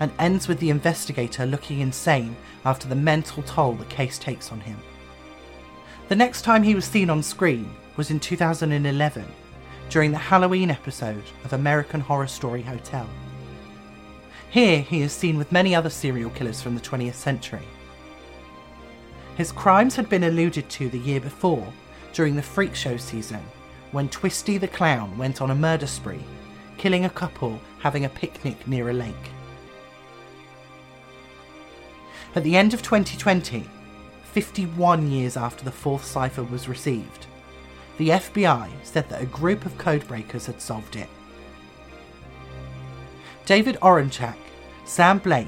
and 0.00 0.10
ends 0.18 0.48
with 0.48 0.58
the 0.58 0.70
investigator 0.70 1.46
looking 1.46 1.78
insane 1.78 2.36
after 2.64 2.88
the 2.88 2.96
mental 2.96 3.44
toll 3.44 3.74
the 3.74 3.84
case 3.84 4.18
takes 4.18 4.50
on 4.50 4.58
him. 4.58 4.78
The 6.08 6.16
next 6.16 6.42
time 6.42 6.64
he 6.64 6.74
was 6.74 6.84
seen 6.84 7.10
on 7.10 7.22
screen 7.22 7.70
was 7.96 8.10
in 8.10 8.18
2011 8.18 9.24
during 9.88 10.10
the 10.10 10.18
Halloween 10.18 10.70
episode 10.70 11.22
of 11.44 11.52
American 11.52 12.00
Horror 12.00 12.26
Story 12.26 12.62
Hotel. 12.62 13.08
Here 14.50 14.80
he 14.80 15.02
is 15.02 15.12
seen 15.12 15.38
with 15.38 15.52
many 15.52 15.74
other 15.74 15.90
serial 15.90 16.30
killers 16.30 16.60
from 16.60 16.74
the 16.74 16.80
20th 16.80 17.14
century. 17.14 17.66
His 19.36 19.52
crimes 19.52 19.94
had 19.94 20.08
been 20.08 20.24
alluded 20.24 20.68
to 20.70 20.88
the 20.88 20.98
year 20.98 21.20
before 21.20 21.72
during 22.12 22.34
the 22.36 22.42
Freak 22.42 22.74
Show 22.74 22.96
season 22.96 23.42
when 23.92 24.08
Twisty 24.08 24.58
the 24.58 24.68
Clown 24.68 25.16
went 25.18 25.40
on 25.40 25.50
a 25.50 25.54
murder 25.54 25.86
spree, 25.86 26.24
killing 26.78 27.04
a 27.04 27.10
couple 27.10 27.60
having 27.78 28.04
a 28.04 28.08
picnic 28.08 28.66
near 28.66 28.90
a 28.90 28.92
lake. 28.92 29.14
At 32.34 32.44
the 32.44 32.56
end 32.56 32.74
of 32.74 32.82
2020, 32.82 33.68
51 34.24 35.10
years 35.10 35.36
after 35.36 35.64
the 35.64 35.70
fourth 35.70 36.04
cipher 36.04 36.42
was 36.42 36.68
received, 36.68 37.26
the 37.98 38.10
FBI 38.10 38.70
said 38.82 39.08
that 39.08 39.22
a 39.22 39.26
group 39.26 39.64
of 39.64 39.78
codebreakers 39.78 40.46
had 40.46 40.60
solved 40.60 40.96
it. 40.96 41.08
David 43.46 43.76
Oranchak, 43.80 44.36
Sam 44.84 45.18
Blake, 45.18 45.46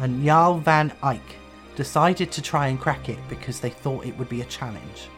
and 0.00 0.24
Jarl 0.24 0.58
Van 0.58 0.92
Eyck 1.02 1.36
decided 1.76 2.30
to 2.32 2.42
try 2.42 2.68
and 2.68 2.80
crack 2.80 3.08
it 3.08 3.18
because 3.28 3.60
they 3.60 3.70
thought 3.70 4.06
it 4.06 4.16
would 4.18 4.28
be 4.28 4.40
a 4.40 4.46
challenge. 4.46 5.08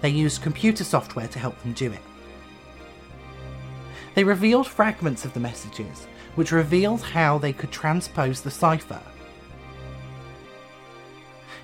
They 0.00 0.10
used 0.10 0.42
computer 0.42 0.84
software 0.84 1.28
to 1.28 1.38
help 1.38 1.60
them 1.62 1.72
do 1.72 1.90
it. 1.92 2.02
They 4.14 4.24
revealed 4.24 4.66
fragments 4.66 5.24
of 5.24 5.32
the 5.34 5.40
messages, 5.40 6.06
which 6.34 6.52
revealed 6.52 7.02
how 7.02 7.38
they 7.38 7.52
could 7.52 7.70
transpose 7.70 8.40
the 8.40 8.50
cipher. 8.50 9.00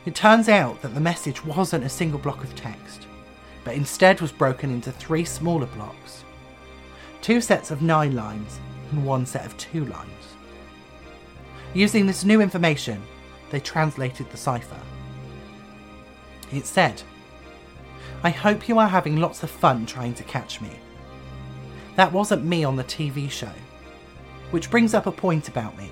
It 0.06 0.14
turns 0.14 0.48
out 0.48 0.80
that 0.82 0.94
the 0.94 1.00
message 1.00 1.44
wasn't 1.44 1.84
a 1.84 1.88
single 1.88 2.18
block 2.18 2.42
of 2.42 2.54
text, 2.54 3.06
but 3.64 3.74
instead 3.74 4.20
was 4.20 4.32
broken 4.32 4.70
into 4.70 4.92
three 4.92 5.24
smaller 5.24 5.66
blocks 5.66 6.24
two 7.20 7.40
sets 7.40 7.70
of 7.70 7.82
nine 7.82 8.14
lines 8.14 8.58
and 8.90 9.04
one 9.04 9.26
set 9.26 9.44
of 9.44 9.56
two 9.58 9.84
lines. 9.84 10.34
Using 11.74 12.06
this 12.06 12.24
new 12.24 12.40
information, 12.40 13.02
they 13.50 13.60
translated 13.60 14.30
the 14.30 14.36
cipher. 14.36 14.80
It 16.50 16.64
said, 16.66 17.02
I 18.22 18.30
hope 18.30 18.68
you 18.68 18.78
are 18.78 18.88
having 18.88 19.16
lots 19.16 19.42
of 19.42 19.50
fun 19.50 19.86
trying 19.86 20.14
to 20.14 20.24
catch 20.24 20.60
me. 20.60 20.70
That 21.96 22.12
wasn't 22.12 22.44
me 22.44 22.64
on 22.64 22.76
the 22.76 22.84
TV 22.84 23.30
show. 23.30 23.52
Which 24.50 24.70
brings 24.70 24.94
up 24.94 25.06
a 25.06 25.12
point 25.12 25.48
about 25.48 25.76
me. 25.76 25.90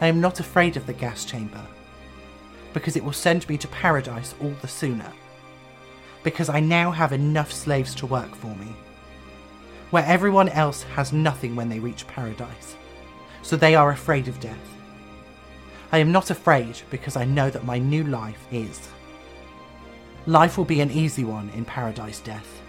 I 0.00 0.08
am 0.08 0.20
not 0.20 0.40
afraid 0.40 0.76
of 0.76 0.86
the 0.86 0.92
gas 0.92 1.24
chamber. 1.24 1.64
because 2.72 2.96
it 2.96 3.04
will 3.04 3.12
send 3.12 3.48
me 3.48 3.56
to 3.58 3.68
paradise 3.68 4.34
all 4.40 4.54
the 4.60 4.68
sooner. 4.68 5.12
Because 6.22 6.48
I 6.48 6.60
now 6.60 6.90
have 6.90 7.12
enough 7.12 7.52
slaves 7.52 7.94
to 7.96 8.06
work 8.06 8.34
for 8.34 8.54
me. 8.56 8.74
Where 9.90 10.04
everyone 10.04 10.48
else 10.50 10.82
has 10.94 11.12
nothing 11.12 11.56
when 11.56 11.68
they 11.68 11.78
reach 11.78 12.06
paradise. 12.06 12.76
So 13.42 13.56
they 13.56 13.74
are 13.74 13.90
afraid 13.90 14.28
of 14.28 14.40
death. 14.40 14.58
I 15.92 15.98
am 15.98 16.12
not 16.12 16.30
afraid 16.30 16.80
because 16.90 17.16
I 17.16 17.24
know 17.24 17.50
that 17.50 17.64
my 17.64 17.78
new 17.78 18.04
life 18.04 18.46
is. 18.52 18.88
Life 20.26 20.56
will 20.56 20.64
be 20.64 20.80
an 20.80 20.90
easy 20.90 21.24
one 21.24 21.50
in 21.50 21.64
paradise 21.64 22.20
death. 22.20 22.60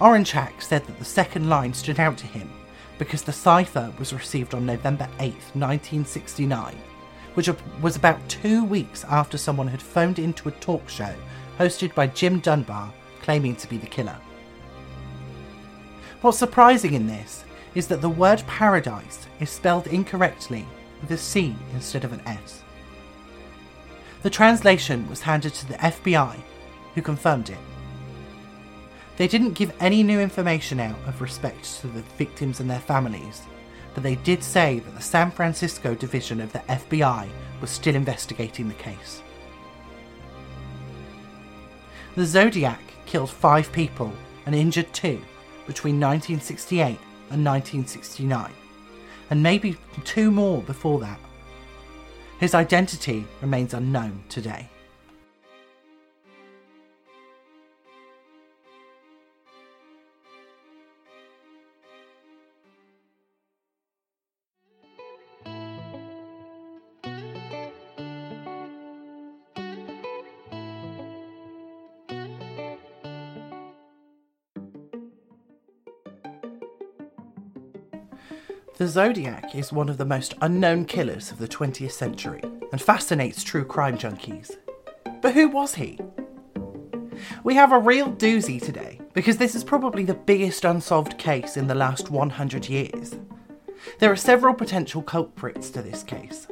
Oranchak 0.00 0.60
said 0.60 0.84
that 0.86 0.98
the 0.98 1.04
second 1.04 1.48
line 1.48 1.72
stood 1.72 2.00
out 2.00 2.18
to 2.18 2.26
him 2.26 2.50
because 2.98 3.22
the 3.22 3.32
cipher 3.32 3.92
was 3.98 4.12
received 4.12 4.52
on 4.52 4.66
November 4.66 5.08
8, 5.20 5.32
1969, 5.54 6.76
which 7.34 7.48
was 7.80 7.96
about 7.96 8.28
two 8.28 8.64
weeks 8.64 9.04
after 9.04 9.38
someone 9.38 9.68
had 9.68 9.82
phoned 9.82 10.18
into 10.18 10.48
a 10.48 10.52
talk 10.52 10.88
show 10.88 11.14
hosted 11.58 11.94
by 11.94 12.06
Jim 12.06 12.40
Dunbar 12.40 12.92
claiming 13.22 13.56
to 13.56 13.68
be 13.68 13.78
the 13.78 13.86
killer. 13.86 14.18
What's 16.20 16.38
surprising 16.38 16.94
in 16.94 17.06
this 17.06 17.44
is 17.74 17.86
that 17.88 18.00
the 18.00 18.08
word 18.08 18.42
paradise 18.46 19.26
is 19.40 19.50
spelled 19.50 19.86
incorrectly 19.86 20.66
with 21.00 21.10
a 21.10 21.16
C 21.16 21.54
instead 21.74 22.04
of 22.04 22.12
an 22.12 22.20
S. 22.26 22.62
The 24.22 24.30
translation 24.30 25.08
was 25.08 25.20
handed 25.20 25.52
to 25.54 25.66
the 25.66 25.74
FBI, 25.74 26.36
who 26.94 27.02
confirmed 27.02 27.50
it. 27.50 27.58
They 29.16 29.26
didn't 29.26 29.54
give 29.54 29.74
any 29.80 30.02
new 30.02 30.20
information 30.20 30.80
out 30.80 30.96
of 31.06 31.20
respect 31.20 31.80
to 31.80 31.88
the 31.88 32.02
victims 32.16 32.60
and 32.60 32.70
their 32.70 32.78
families, 32.78 33.42
but 33.94 34.02
they 34.02 34.16
did 34.16 34.42
say 34.42 34.78
that 34.78 34.94
the 34.94 35.02
San 35.02 35.30
Francisco 35.30 35.94
division 35.94 36.40
of 36.40 36.52
the 36.52 36.60
FBI 36.60 37.28
was 37.60 37.70
still 37.70 37.94
investigating 37.94 38.68
the 38.68 38.74
case. 38.74 39.22
The 42.14 42.26
Zodiac 42.26 42.80
killed 43.06 43.30
five 43.30 43.72
people 43.72 44.12
and 44.46 44.54
injured 44.54 44.92
two 44.92 45.20
between 45.66 46.00
1968 46.00 46.98
and 47.30 47.44
1969, 47.44 48.50
and 49.30 49.42
maybe 49.42 49.76
two 50.04 50.30
more 50.30 50.62
before 50.62 51.00
that. 51.00 51.18
His 52.38 52.54
identity 52.54 53.24
remains 53.40 53.72
unknown 53.72 54.24
today. 54.28 54.68
The 78.82 78.88
Zodiac 78.88 79.54
is 79.54 79.72
one 79.72 79.88
of 79.88 79.96
the 79.96 80.04
most 80.04 80.34
unknown 80.40 80.86
killers 80.86 81.30
of 81.30 81.38
the 81.38 81.46
20th 81.46 81.92
century 81.92 82.42
and 82.72 82.82
fascinates 82.82 83.44
true 83.44 83.64
crime 83.64 83.96
junkies. 83.96 84.56
But 85.20 85.34
who 85.34 85.48
was 85.48 85.76
he? 85.76 86.00
We 87.44 87.54
have 87.54 87.70
a 87.70 87.78
real 87.78 88.10
doozy 88.10 88.60
today 88.60 89.00
because 89.14 89.36
this 89.36 89.54
is 89.54 89.62
probably 89.62 90.02
the 90.02 90.14
biggest 90.14 90.64
unsolved 90.64 91.16
case 91.16 91.56
in 91.56 91.68
the 91.68 91.76
last 91.76 92.10
100 92.10 92.68
years. 92.68 93.14
There 94.00 94.10
are 94.10 94.16
several 94.16 94.52
potential 94.52 95.00
culprits 95.00 95.70
to 95.70 95.80
this 95.80 96.02
case. 96.02 96.48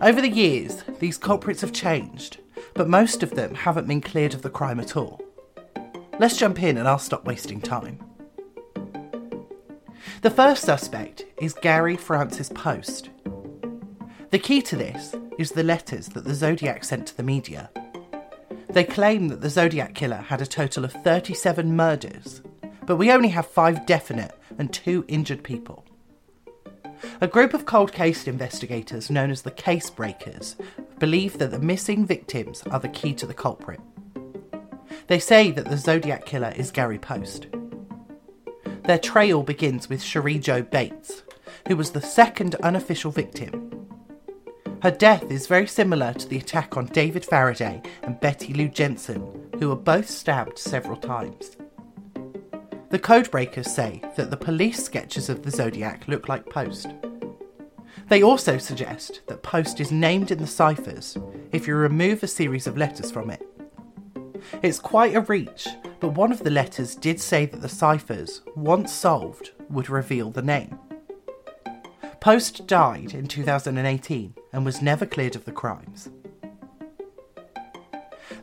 Over 0.00 0.22
the 0.22 0.30
years, 0.30 0.84
these 1.00 1.18
culprits 1.18 1.60
have 1.60 1.74
changed, 1.74 2.38
but 2.72 2.88
most 2.88 3.22
of 3.22 3.32
them 3.32 3.54
haven't 3.56 3.86
been 3.86 4.00
cleared 4.00 4.32
of 4.32 4.40
the 4.40 4.48
crime 4.48 4.80
at 4.80 4.96
all. 4.96 5.20
Let's 6.18 6.38
jump 6.38 6.62
in 6.62 6.78
and 6.78 6.88
I'll 6.88 6.98
stop 6.98 7.26
wasting 7.26 7.60
time. 7.60 7.98
The 10.20 10.30
first 10.30 10.64
suspect 10.64 11.24
is 11.40 11.54
Gary 11.54 11.96
Francis 11.96 12.48
Post. 12.50 13.10
The 14.30 14.38
key 14.38 14.62
to 14.62 14.76
this 14.76 15.14
is 15.38 15.52
the 15.52 15.64
letters 15.64 16.08
that 16.10 16.24
the 16.24 16.34
Zodiac 16.34 16.84
sent 16.84 17.08
to 17.08 17.16
the 17.16 17.22
media. 17.22 17.70
They 18.68 18.84
claim 18.84 19.28
that 19.28 19.40
the 19.40 19.50
Zodiac 19.50 19.94
killer 19.94 20.16
had 20.16 20.40
a 20.40 20.46
total 20.46 20.84
of 20.84 20.92
37 20.92 21.74
murders, 21.74 22.42
but 22.86 22.96
we 22.96 23.10
only 23.10 23.28
have 23.30 23.46
five 23.46 23.84
definite 23.86 24.32
and 24.58 24.72
two 24.72 25.04
injured 25.08 25.42
people. 25.42 25.84
A 27.20 27.26
group 27.26 27.52
of 27.52 27.66
cold 27.66 27.92
case 27.92 28.28
investigators 28.28 29.10
known 29.10 29.30
as 29.30 29.42
the 29.42 29.50
Case 29.50 29.90
Breakers 29.90 30.56
believe 31.00 31.38
that 31.38 31.50
the 31.50 31.58
missing 31.58 32.06
victims 32.06 32.62
are 32.70 32.78
the 32.78 32.88
key 32.88 33.12
to 33.14 33.26
the 33.26 33.34
culprit. 33.34 33.80
They 35.08 35.18
say 35.18 35.50
that 35.50 35.64
the 35.64 35.76
Zodiac 35.76 36.26
killer 36.26 36.52
is 36.54 36.70
Gary 36.70 36.98
Post. 36.98 37.48
Their 38.84 38.98
trail 38.98 39.42
begins 39.42 39.88
with 39.88 40.02
Cherie 40.02 40.38
Jo 40.38 40.62
Bates, 40.62 41.22
who 41.68 41.76
was 41.76 41.92
the 41.92 42.00
second 42.00 42.56
unofficial 42.56 43.12
victim. 43.12 43.88
Her 44.82 44.90
death 44.90 45.30
is 45.30 45.46
very 45.46 45.68
similar 45.68 46.12
to 46.14 46.26
the 46.26 46.38
attack 46.38 46.76
on 46.76 46.86
David 46.86 47.24
Faraday 47.24 47.80
and 48.02 48.18
Betty 48.18 48.52
Lou 48.52 48.68
Jensen, 48.68 49.50
who 49.60 49.68
were 49.68 49.76
both 49.76 50.10
stabbed 50.10 50.58
several 50.58 50.96
times. 50.96 51.56
The 52.90 52.98
codebreakers 52.98 53.68
say 53.68 54.02
that 54.16 54.30
the 54.30 54.36
police 54.36 54.84
sketches 54.84 55.28
of 55.28 55.44
the 55.44 55.52
Zodiac 55.52 56.08
look 56.08 56.28
like 56.28 56.44
Post. 56.50 56.88
They 58.08 58.24
also 58.24 58.58
suggest 58.58 59.20
that 59.28 59.44
Post 59.44 59.78
is 59.78 59.92
named 59.92 60.32
in 60.32 60.38
the 60.38 60.46
ciphers 60.48 61.16
if 61.52 61.68
you 61.68 61.76
remove 61.76 62.22
a 62.22 62.26
series 62.26 62.66
of 62.66 62.76
letters 62.76 63.12
from 63.12 63.30
it. 63.30 63.46
It's 64.62 64.80
quite 64.80 65.14
a 65.14 65.20
reach, 65.20 65.68
but 66.02 66.16
one 66.16 66.32
of 66.32 66.42
the 66.42 66.50
letters 66.50 66.96
did 66.96 67.20
say 67.20 67.46
that 67.46 67.62
the 67.62 67.68
ciphers, 67.68 68.42
once 68.56 68.92
solved, 68.92 69.52
would 69.70 69.88
reveal 69.88 70.32
the 70.32 70.42
name. 70.42 70.76
Post 72.18 72.66
died 72.66 73.14
in 73.14 73.28
2018 73.28 74.34
and 74.52 74.64
was 74.64 74.82
never 74.82 75.06
cleared 75.06 75.36
of 75.36 75.44
the 75.44 75.52
crimes. 75.52 76.10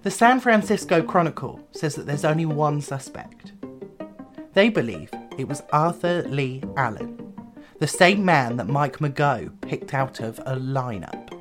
The 0.04 0.10
San 0.10 0.40
Francisco 0.40 1.04
Chronicle 1.04 1.60
says 1.72 1.96
that 1.96 2.06
there's 2.06 2.24
only 2.24 2.46
one 2.46 2.80
suspect. 2.80 3.52
They 4.54 4.70
believe 4.70 5.12
it 5.38 5.50
was 5.50 5.62
Arthur 5.74 6.24
Lee 6.30 6.64
Allen, 6.78 7.34
the 7.80 7.88
same 7.88 8.24
man 8.24 8.56
that 8.56 8.70
Mike 8.70 9.00
Mageau 9.00 9.52
picked 9.60 9.94
out 9.94 10.22
of 10.22 10.40
a 10.46 10.56
lineup. 10.56 11.38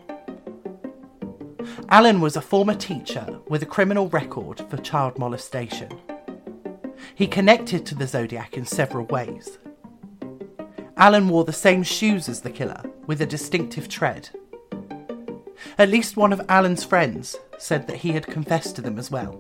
Allen 1.91 2.21
was 2.21 2.37
a 2.37 2.43
former 2.43 2.75
teacher 2.75 3.41
with 3.49 3.63
a 3.63 3.67
criminal 3.67 4.11
record 4.11 4.61
for 4.69 4.77
child 4.77 5.19
molestation. 5.19 5.89
He 7.15 7.27
connected 7.27 7.87
to 7.87 7.95
the 7.95 8.07
Zodiac 8.07 8.59
in 8.59 8.67
several 8.67 9.07
ways. 9.07 9.59
Allen 10.99 11.31
wore 11.31 11.45
the 11.45 11.53
same 11.53 11.83
shoes 11.83 12.29
as 12.29 12.43
the 12.43 12.51
killer, 12.51 12.83
with 13.07 13.23
a 13.23 13.27
distinctive 13.27 13.89
tread. 13.89 14.29
At 15.79 15.89
least 15.89 16.19
one 16.19 16.35
of 16.35 16.45
Allen's 16.51 16.85
friends 16.85 17.37
said 17.57 17.87
that 17.87 17.97
he 17.97 18.13
had 18.13 18.27
confessed 18.27 18.77
to 18.77 18.83
them 18.83 18.99
as 18.99 19.11
well. 19.11 19.33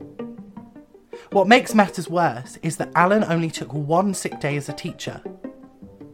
What 1.32 1.48
makes 1.48 1.74
matters 1.74 2.08
worse 2.08 2.56
is 2.62 2.78
that 2.78 2.92
Allen 2.94 3.24
only 3.24 3.50
took 3.50 3.74
one 3.74 4.14
sick 4.14 4.40
day 4.40 4.56
as 4.56 4.70
a 4.70 4.72
teacher, 4.72 5.20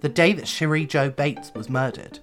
the 0.01 0.09
day 0.09 0.33
that 0.33 0.49
Cherie 0.49 0.85
Jo 0.85 1.11
Bates 1.11 1.53
was 1.55 1.71
murdered. 1.71 2.19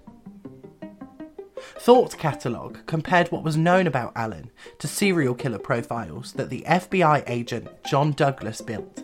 Thought 1.82 2.15
Catalog 2.15 2.78
compared 2.86 3.32
what 3.32 3.41
was 3.41 3.58
known 3.58 3.88
about 3.88 4.12
Allen 4.15 4.52
to 4.78 4.88
serial 4.88 5.34
killer 5.34 5.58
profiles 5.58 6.34
that 6.34 6.52
the 6.52 6.63
FBI 6.67 7.24
agent 7.26 7.70
John 7.86 8.12
Douglas 8.12 8.62
built. 8.62 9.04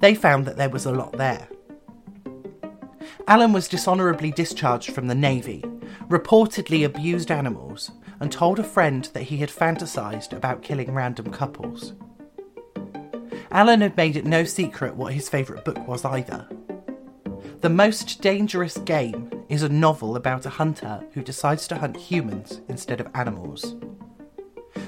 They 0.00 0.14
found 0.14 0.44
that 0.44 0.58
there 0.58 0.68
was 0.68 0.84
a 0.84 0.92
lot 0.92 1.16
there. 1.16 1.48
Allen 3.26 3.54
was 3.54 3.68
dishonourably 3.68 4.32
discharged 4.32 4.92
from 4.92 5.06
the 5.06 5.14
Navy, 5.14 5.64
reportedly 6.10 6.84
abused 6.84 7.30
animals, 7.30 7.90
and 8.20 8.30
told 8.30 8.58
a 8.58 8.64
friend 8.64 9.08
that 9.14 9.22
he 9.22 9.38
had 9.38 9.50
fantasised 9.50 10.34
about 10.34 10.60
killing 10.60 10.92
random 10.92 11.30
couples. 11.32 11.94
Allen 13.50 13.80
had 13.80 13.96
made 13.96 14.16
it 14.16 14.26
no 14.26 14.44
secret 14.44 14.94
what 14.94 15.14
his 15.14 15.30
favourite 15.30 15.64
book 15.64 15.88
was 15.88 16.04
either. 16.04 16.46
The 17.62 17.70
Most 17.70 18.20
Dangerous 18.20 18.76
Game 18.76 19.41
is 19.52 19.62
a 19.62 19.68
novel 19.68 20.16
about 20.16 20.46
a 20.46 20.48
hunter 20.48 21.04
who 21.12 21.20
decides 21.20 21.68
to 21.68 21.76
hunt 21.76 21.94
humans 21.94 22.62
instead 22.70 23.02
of 23.02 23.08
animals. 23.12 23.76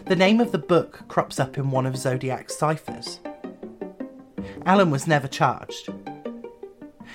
The 0.06 0.16
name 0.16 0.40
of 0.40 0.52
the 0.52 0.58
book 0.58 1.06
crops 1.06 1.38
up 1.38 1.58
in 1.58 1.70
one 1.70 1.84
of 1.84 1.98
Zodiac's 1.98 2.56
ciphers. 2.56 3.20
Allen 4.64 4.90
was 4.90 5.06
never 5.06 5.28
charged. 5.28 5.90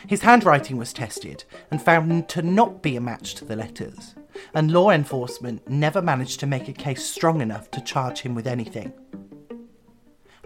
His 0.05 0.21
handwriting 0.21 0.77
was 0.77 0.93
tested 0.93 1.43
and 1.71 1.81
found 1.81 2.29
to 2.29 2.43
not 2.43 2.83
be 2.83 2.95
a 2.95 3.01
match 3.01 3.33
to 3.35 3.45
the 3.45 3.55
letters, 3.55 4.13
and 4.53 4.71
law 4.71 4.91
enforcement 4.91 5.67
never 5.67 6.03
managed 6.03 6.39
to 6.41 6.45
make 6.45 6.67
a 6.67 6.73
case 6.73 7.03
strong 7.03 7.41
enough 7.41 7.71
to 7.71 7.81
charge 7.81 8.19
him 8.19 8.35
with 8.35 8.45
anything. 8.45 8.93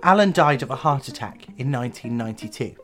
Allen 0.04 0.32
died 0.32 0.64
of 0.64 0.72
a 0.72 0.78
heart 0.78 1.10
attack 1.10 1.50
in 1.58 1.70
1992. 1.70 2.78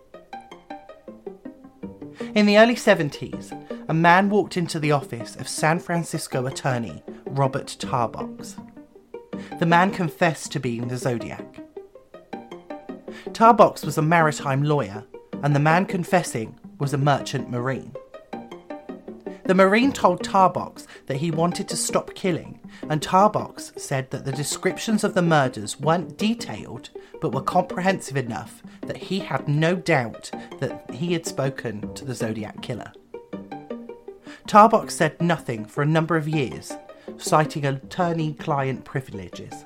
In 2.35 2.45
the 2.45 2.57
early 2.57 2.75
70s, 2.75 3.68
a 3.89 3.93
man 3.93 4.29
walked 4.29 4.55
into 4.55 4.79
the 4.79 4.91
office 4.91 5.35
of 5.37 5.47
San 5.47 5.79
Francisco 5.79 6.45
attorney 6.45 7.01
Robert 7.25 7.75
Tarbox. 7.79 8.55
The 9.57 9.65
man 9.65 9.89
confessed 9.89 10.51
to 10.51 10.59
being 10.59 10.87
the 10.87 10.95
Zodiac. 10.97 11.59
Tarbox 13.31 13.83
was 13.83 13.97
a 13.97 14.03
maritime 14.03 14.61
lawyer, 14.61 15.03
and 15.41 15.55
the 15.55 15.59
man 15.59 15.87
confessing 15.87 16.59
was 16.77 16.93
a 16.93 16.99
merchant 16.99 17.49
marine. 17.49 17.91
The 19.45 19.55
Marine 19.55 19.91
told 19.91 20.21
Tarbox 20.21 20.85
that 21.07 21.17
he 21.17 21.31
wanted 21.31 21.67
to 21.69 21.75
stop 21.75 22.13
killing, 22.13 22.59
and 22.89 23.01
Tarbox 23.01 23.79
said 23.79 24.11
that 24.11 24.23
the 24.23 24.31
descriptions 24.31 25.03
of 25.03 25.15
the 25.15 25.23
murders 25.23 25.79
weren't 25.79 26.15
detailed 26.15 26.91
but 27.19 27.31
were 27.31 27.41
comprehensive 27.41 28.17
enough 28.17 28.61
that 28.81 28.97
he 28.97 29.17
had 29.17 29.47
no 29.47 29.75
doubt 29.75 30.29
that 30.59 30.91
he 30.93 31.13
had 31.13 31.25
spoken 31.25 31.91
to 31.95 32.05
the 32.05 32.13
Zodiac 32.13 32.61
killer. 32.61 32.93
Tarbox 34.49 34.89
said 34.89 35.21
nothing 35.21 35.63
for 35.63 35.83
a 35.83 35.85
number 35.85 36.17
of 36.17 36.27
years, 36.27 36.73
citing 37.19 37.67
attorney 37.67 38.33
client 38.33 38.83
privileges. 38.83 39.63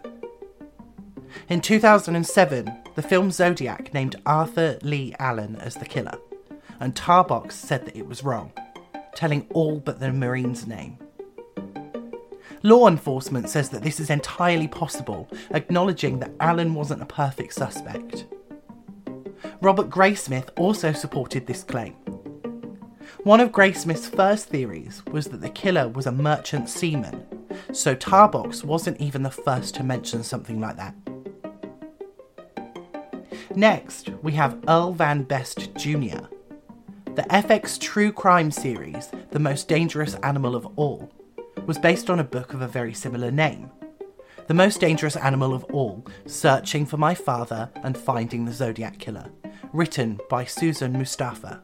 In 1.48 1.62
2007, 1.62 2.69
the 2.96 3.02
film 3.02 3.32
Zodiac 3.32 3.93
named 3.93 4.17
Arthur 4.26 4.78
Lee 4.82 5.15
Allen 5.19 5.56
as 5.56 5.76
the 5.76 5.86
killer, 5.86 6.17
and 6.82 6.93
Tarbox 6.93 7.54
said 7.54 7.86
that 7.86 7.96
it 7.96 8.06
was 8.06 8.26
wrong 8.26 8.52
telling 9.15 9.48
all 9.54 9.80
but 9.80 10.02
the 10.02 10.12
Marine's 10.12 10.67
name. 10.67 10.98
Law 12.63 12.89
enforcement 12.89 13.48
says 13.48 13.69
that 13.69 13.84
this 13.84 14.02
is 14.02 14.10
entirely 14.10 14.67
possible, 14.67 15.30
acknowledging 15.52 16.19
that 16.19 16.34
Allen 16.41 16.74
wasn't 16.74 17.02
a 17.02 17.06
perfect 17.06 17.54
suspect. 17.54 18.26
Robert 19.62 19.89
Graysmith 19.89 20.50
also 20.58 20.91
supported 20.91 21.48
this 21.48 21.63
claim. 21.63 21.96
One 23.24 23.40
of 23.40 23.54
Graysmith's 23.54 24.10
first 24.10 24.50
theories 24.50 25.02
was 25.10 25.28
that 25.28 25.40
the 25.40 25.50
killer 25.50 25.88
was 25.88 26.08
a 26.08 26.12
merchant 26.12 26.68
seaman, 26.68 27.26
so 27.72 27.96
Tarbox 27.96 28.66
wasn't 28.66 29.00
even 29.00 29.24
the 29.24 29.32
first 29.32 29.76
to 29.76 29.84
mention 29.84 30.24
something 30.24 30.60
like 30.60 30.76
that. 30.76 30.94
Next, 33.56 34.10
we 34.22 34.34
have 34.34 34.62
Earl 34.68 34.92
Van 34.92 35.24
Best 35.24 35.74
Jr., 35.76 36.26
the 37.16 37.24
FX 37.30 37.80
true 37.80 38.12
crime 38.12 38.52
series, 38.52 39.10
The 39.32 39.40
Most 39.40 39.70
Dangerous 39.70 40.16
Animal 40.16 40.54
of 40.54 40.66
All, 40.76 41.10
was 41.66 41.78
based 41.78 42.10
on 42.10 42.20
a 42.20 42.26
book 42.26 42.54
of 42.54 42.62
a 42.62 42.68
very 42.68 42.94
similar 42.94 43.32
name. 43.32 43.72
The 44.48 44.54
Most 44.54 44.82
Dangerous 44.82 45.16
Animal 45.16 45.54
of 45.54 45.64
All 45.66 46.06
Searching 46.26 46.86
for 46.86 46.98
My 46.98 47.16
Father 47.16 47.70
and 47.84 47.98
Finding 47.98 48.44
the 48.44 48.52
Zodiac 48.52 49.00
Killer, 49.00 49.30
written 49.72 50.20
by 50.30 50.44
Susan 50.44 50.92
Mustafa. 50.92 51.64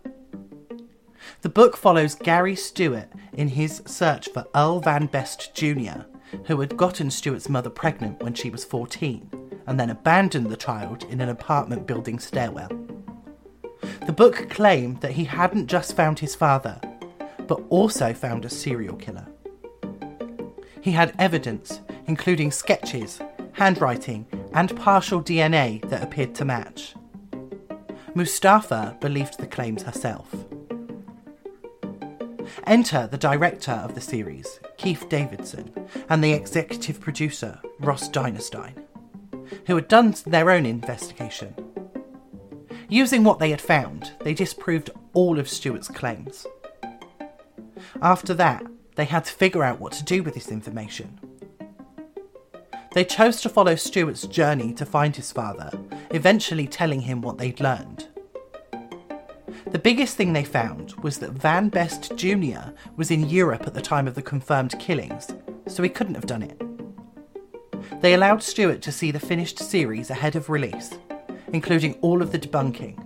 The 1.41 1.49
book 1.49 1.77
follows 1.77 2.15
Gary 2.15 2.55
Stewart 2.55 3.07
in 3.31 3.47
his 3.47 3.81
search 3.85 4.27
for 4.27 4.45
Earl 4.53 4.81
Van 4.81 5.05
Best 5.05 5.55
Jr., 5.55 6.01
who 6.45 6.59
had 6.59 6.75
gotten 6.75 7.09
Stewart's 7.09 7.47
mother 7.47 7.69
pregnant 7.69 8.21
when 8.21 8.33
she 8.33 8.49
was 8.49 8.65
14 8.65 9.29
and 9.65 9.79
then 9.79 9.89
abandoned 9.89 10.47
the 10.47 10.57
child 10.57 11.05
in 11.05 11.21
an 11.21 11.29
apartment 11.29 11.87
building 11.87 12.19
stairwell. 12.19 12.69
The 14.05 14.11
book 14.11 14.49
claimed 14.49 14.99
that 14.99 15.13
he 15.13 15.23
hadn't 15.23 15.67
just 15.67 15.95
found 15.95 16.19
his 16.19 16.35
father, 16.35 16.81
but 17.47 17.61
also 17.69 18.13
found 18.13 18.43
a 18.43 18.49
serial 18.49 18.97
killer. 18.97 19.27
He 20.81 20.91
had 20.91 21.15
evidence, 21.17 21.79
including 22.07 22.51
sketches, 22.51 23.21
handwriting, 23.53 24.25
and 24.53 24.75
partial 24.75 25.21
DNA 25.21 25.87
that 25.89 26.03
appeared 26.03 26.35
to 26.35 26.45
match. 26.45 26.95
Mustafa 28.13 28.97
believed 28.99 29.39
the 29.39 29.47
claims 29.47 29.83
herself. 29.83 30.27
Enter 32.65 33.07
the 33.07 33.17
director 33.17 33.71
of 33.71 33.95
the 33.95 34.01
series, 34.01 34.59
Kief 34.77 35.07
Davidson, 35.09 35.73
and 36.09 36.23
the 36.23 36.33
executive 36.33 36.99
producer, 36.99 37.59
Ross 37.79 38.09
Dinerstein, 38.09 38.73
who 39.67 39.75
had 39.75 39.87
done 39.87 40.15
their 40.25 40.51
own 40.51 40.65
investigation 40.65 41.53
Using 42.91 43.23
what 43.23 43.37
they 43.37 43.51
had 43.51 43.61
found, 43.61 44.13
they 44.21 44.33
disproved 44.33 44.89
all 45.13 45.37
of 45.37 45.47
Stewart's 45.47 45.87
claims. 45.87 46.47
After 48.01 48.33
that, 48.33 48.65
they 48.95 49.05
had 49.05 49.25
to 49.25 49.31
figure 49.31 49.63
out 49.63 49.79
what 49.79 49.93
to 49.93 50.03
do 50.03 50.23
with 50.23 50.33
this 50.33 50.49
information. 50.49 51.19
They 52.93 53.05
chose 53.05 53.41
to 53.41 53.49
follow 53.49 53.75
Stewart's 53.75 54.25
journey 54.25 54.73
to 54.73 54.87
find 54.87 55.15
his 55.15 55.31
father, 55.31 55.69
eventually 56.09 56.65
telling 56.65 57.01
him 57.01 57.21
what 57.21 57.37
they'd 57.37 57.59
learned. 57.59 58.07
The 59.71 59.79
biggest 59.79 60.17
thing 60.17 60.33
they 60.33 60.43
found 60.43 60.93
was 61.03 61.19
that 61.19 61.29
Van 61.29 61.69
Best 61.69 62.15
Jr. 62.15 62.71
was 62.95 63.11
in 63.11 63.29
Europe 63.29 63.67
at 63.67 63.75
the 63.75 63.81
time 63.81 64.07
of 64.07 64.15
the 64.15 64.21
confirmed 64.21 64.77
killings, 64.79 65.27
so 65.67 65.83
he 65.83 65.89
couldn't 65.89 66.15
have 66.15 66.25
done 66.25 66.41
it. 66.41 66.59
They 68.01 68.15
allowed 68.15 68.41
Stewart 68.41 68.81
to 68.81 68.91
see 68.91 69.11
the 69.11 69.19
finished 69.19 69.59
series 69.59 70.09
ahead 70.09 70.35
of 70.35 70.49
release, 70.49 70.97
including 71.53 71.93
all 72.01 72.23
of 72.23 72.31
the 72.31 72.39
debunking. 72.39 72.97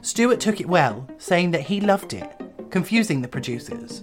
Stewart 0.00 0.40
took 0.40 0.60
it 0.60 0.68
well, 0.68 1.06
saying 1.18 1.50
that 1.50 1.62
he 1.62 1.82
loved 1.82 2.14
it, 2.14 2.30
confusing 2.70 3.20
the 3.20 3.28
producers, 3.28 4.02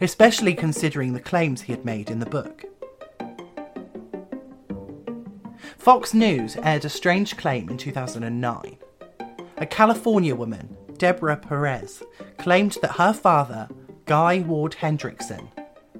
especially 0.00 0.54
considering 0.54 1.12
the 1.12 1.20
claims 1.20 1.60
he 1.60 1.72
had 1.72 1.84
made 1.84 2.08
in 2.08 2.20
the 2.20 2.26
book. 2.26 2.64
Fox 5.76 6.14
News 6.14 6.56
aired 6.62 6.86
a 6.86 6.88
strange 6.88 7.36
claim 7.36 7.68
in 7.68 7.76
2009. 7.76 8.75
A 9.58 9.66
California 9.66 10.34
woman, 10.34 10.76
Deborah 10.98 11.36
Perez, 11.36 12.02
claimed 12.38 12.76
that 12.82 12.92
her 12.92 13.12
father, 13.12 13.68
Guy 14.04 14.40
Ward 14.40 14.76
Hendrickson, 14.80 15.48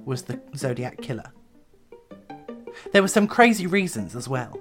was 0.05 0.23
the 0.23 0.39
Zodiac 0.55 1.01
killer. 1.01 1.31
There 2.91 3.01
were 3.01 3.07
some 3.07 3.27
crazy 3.27 3.65
reasons 3.65 4.15
as 4.15 4.27
well. 4.27 4.59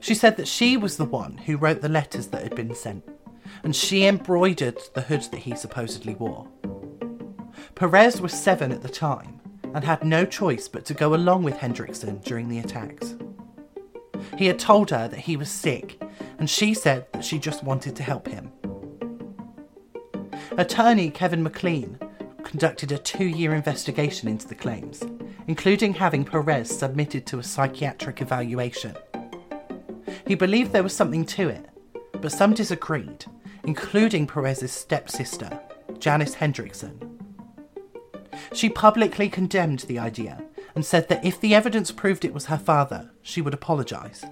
She 0.00 0.14
said 0.14 0.38
that 0.38 0.48
she 0.48 0.78
was 0.78 0.96
the 0.96 1.04
one 1.04 1.36
who 1.36 1.58
wrote 1.58 1.82
the 1.82 1.88
letters 1.90 2.28
that 2.28 2.42
had 2.42 2.56
been 2.56 2.74
sent, 2.74 3.04
and 3.62 3.76
she 3.76 4.06
embroidered 4.06 4.78
the 4.94 5.02
hood 5.02 5.22
that 5.30 5.40
he 5.40 5.54
supposedly 5.54 6.14
wore. 6.14 6.48
Perez 7.74 8.22
was 8.22 8.32
seven 8.32 8.72
at 8.72 8.82
the 8.82 8.88
time 8.88 9.38
and 9.74 9.84
had 9.84 10.02
no 10.02 10.24
choice 10.24 10.66
but 10.66 10.86
to 10.86 10.94
go 10.94 11.14
along 11.14 11.42
with 11.42 11.58
Hendrickson 11.58 12.24
during 12.24 12.48
the 12.48 12.58
attacks. 12.58 13.14
He 14.38 14.46
had 14.46 14.58
told 14.58 14.90
her 14.90 15.08
that 15.08 15.20
he 15.20 15.36
was 15.36 15.50
sick, 15.50 15.99
and 16.40 16.48
she 16.48 16.72
said 16.74 17.06
that 17.12 17.24
she 17.24 17.38
just 17.38 17.62
wanted 17.62 17.94
to 17.94 18.02
help 18.02 18.26
him. 18.26 18.50
Attorney 20.56 21.10
Kevin 21.10 21.42
McLean 21.42 21.98
conducted 22.42 22.90
a 22.90 22.98
two 22.98 23.26
year 23.26 23.54
investigation 23.54 24.26
into 24.26 24.48
the 24.48 24.54
claims, 24.54 25.04
including 25.46 25.94
having 25.94 26.24
Perez 26.24 26.76
submitted 26.76 27.26
to 27.26 27.38
a 27.38 27.42
psychiatric 27.42 28.22
evaluation. 28.22 28.96
He 30.26 30.34
believed 30.34 30.72
there 30.72 30.82
was 30.82 30.96
something 30.96 31.26
to 31.26 31.48
it, 31.48 31.68
but 32.12 32.32
some 32.32 32.54
disagreed, 32.54 33.26
including 33.64 34.26
Perez's 34.26 34.72
stepsister, 34.72 35.60
Janice 35.98 36.34
Hendrickson. 36.36 37.18
She 38.54 38.70
publicly 38.70 39.28
condemned 39.28 39.80
the 39.80 39.98
idea 39.98 40.42
and 40.74 40.84
said 40.84 41.08
that 41.08 41.24
if 41.24 41.38
the 41.40 41.54
evidence 41.54 41.92
proved 41.92 42.24
it 42.24 42.32
was 42.32 42.46
her 42.46 42.58
father, 42.58 43.10
she 43.22 43.42
would 43.42 43.54
apologise, 43.54 44.24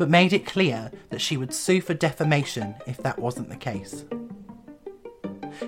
but 0.00 0.08
made 0.08 0.32
it 0.32 0.46
clear 0.46 0.90
that 1.10 1.20
she 1.20 1.36
would 1.36 1.52
sue 1.52 1.78
for 1.82 1.92
defamation 1.92 2.74
if 2.86 2.96
that 3.02 3.18
wasn't 3.18 3.50
the 3.50 3.54
case. 3.56 4.06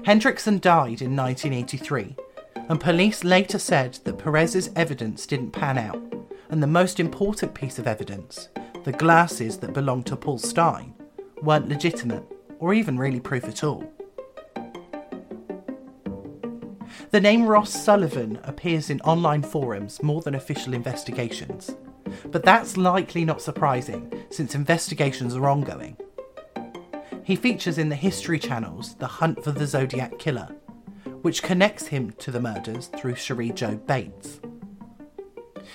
Hendrickson 0.06 0.58
died 0.58 1.02
in 1.02 1.14
1983, 1.14 2.16
and 2.70 2.80
police 2.80 3.24
later 3.24 3.58
said 3.58 3.98
that 4.04 4.16
Perez's 4.16 4.70
evidence 4.74 5.26
didn't 5.26 5.50
pan 5.50 5.76
out, 5.76 6.02
and 6.48 6.62
the 6.62 6.66
most 6.66 6.98
important 6.98 7.52
piece 7.52 7.78
of 7.78 7.86
evidence 7.86 8.48
the 8.84 8.92
glasses 8.92 9.58
that 9.58 9.74
belonged 9.74 10.06
to 10.06 10.16
Paul 10.16 10.38
Stine, 10.38 10.94
weren't 11.42 11.68
legitimate 11.68 12.24
or 12.58 12.72
even 12.72 12.98
really 12.98 13.20
proof 13.20 13.44
at 13.44 13.62
all. 13.62 13.84
The 17.10 17.20
name 17.20 17.44
Ross 17.44 17.70
Sullivan 17.70 18.40
appears 18.44 18.88
in 18.88 19.02
online 19.02 19.42
forums 19.42 20.02
more 20.02 20.22
than 20.22 20.34
official 20.34 20.72
investigations, 20.72 21.76
but 22.30 22.44
that's 22.44 22.76
likely 22.76 23.24
not 23.24 23.42
surprising 23.42 24.12
since 24.30 24.54
investigations 24.54 25.34
are 25.34 25.48
ongoing. 25.48 25.96
He 27.24 27.36
features 27.36 27.78
in 27.78 27.88
the 27.88 27.96
History 27.96 28.38
Channel's 28.38 28.94
The 28.96 29.06
Hunt 29.06 29.44
for 29.44 29.52
the 29.52 29.66
Zodiac 29.66 30.18
Killer, 30.18 30.54
which 31.22 31.42
connects 31.42 31.86
him 31.86 32.10
to 32.18 32.30
the 32.30 32.40
murders 32.40 32.88
through 32.88 33.14
Cherie 33.14 33.50
Jo 33.50 33.76
Bates. 33.76 34.40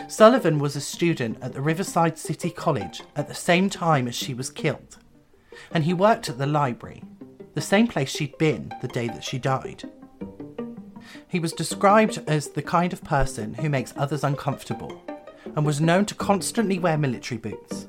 Sullivan 0.07 0.59
was 0.59 0.75
a 0.75 0.81
student 0.81 1.37
at 1.41 1.53
the 1.53 1.61
Riverside 1.61 2.17
City 2.17 2.49
College 2.49 3.01
at 3.15 3.27
the 3.27 3.33
same 3.33 3.69
time 3.69 4.07
as 4.07 4.15
she 4.15 4.33
was 4.33 4.49
killed, 4.49 4.97
and 5.71 5.85
he 5.85 5.93
worked 5.93 6.29
at 6.29 6.37
the 6.37 6.45
library, 6.45 7.01
the 7.53 7.61
same 7.61 7.87
place 7.87 8.09
she'd 8.09 8.37
been 8.37 8.71
the 8.81 8.87
day 8.89 9.07
that 9.07 9.23
she 9.23 9.39
died. 9.39 9.89
He 11.29 11.39
was 11.39 11.53
described 11.53 12.21
as 12.27 12.49
the 12.49 12.61
kind 12.61 12.93
of 12.93 13.03
person 13.03 13.53
who 13.53 13.69
makes 13.69 13.93
others 13.97 14.23
uncomfortable 14.23 15.01
and 15.57 15.65
was 15.65 15.81
known 15.81 16.05
to 16.05 16.13
constantly 16.13 16.77
wear 16.77 16.99
military 16.99 17.39
boots, 17.39 17.87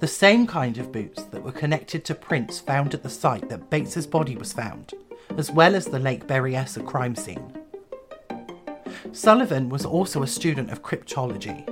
the 0.00 0.06
same 0.06 0.46
kind 0.46 0.76
of 0.76 0.92
boots 0.92 1.24
that 1.24 1.42
were 1.42 1.50
connected 1.50 2.04
to 2.04 2.14
prints 2.14 2.60
found 2.60 2.92
at 2.92 3.02
the 3.02 3.08
site 3.08 3.48
that 3.48 3.70
Bates's 3.70 4.06
body 4.06 4.36
was 4.36 4.52
found, 4.52 4.92
as 5.38 5.50
well 5.50 5.74
as 5.74 5.86
the 5.86 5.98
Lake 5.98 6.26
Berryessa 6.26 6.84
crime 6.84 7.16
scene. 7.16 7.56
Sullivan 9.12 9.70
was 9.70 9.86
also 9.86 10.22
a 10.22 10.26
student 10.26 10.70
of 10.70 10.82
cryptology, 10.82 11.66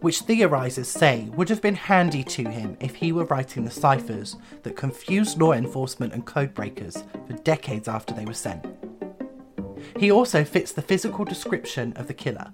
which 0.00 0.22
theorisers 0.22 0.86
say 0.86 1.28
would 1.34 1.48
have 1.48 1.60
been 1.60 1.74
handy 1.74 2.22
to 2.22 2.48
him 2.48 2.76
if 2.78 2.94
he 2.94 3.10
were 3.10 3.24
writing 3.24 3.64
the 3.64 3.72
ciphers 3.72 4.36
that 4.62 4.76
confused 4.76 5.40
law 5.40 5.54
enforcement 5.54 6.12
and 6.12 6.24
codebreakers 6.24 7.02
for 7.26 7.32
decades 7.42 7.88
after 7.88 8.14
they 8.14 8.24
were 8.24 8.32
sent. 8.32 8.64
He 9.98 10.12
also 10.12 10.44
fits 10.44 10.70
the 10.70 10.82
physical 10.82 11.24
description 11.24 11.92
of 11.94 12.06
the 12.06 12.14
killer 12.14 12.52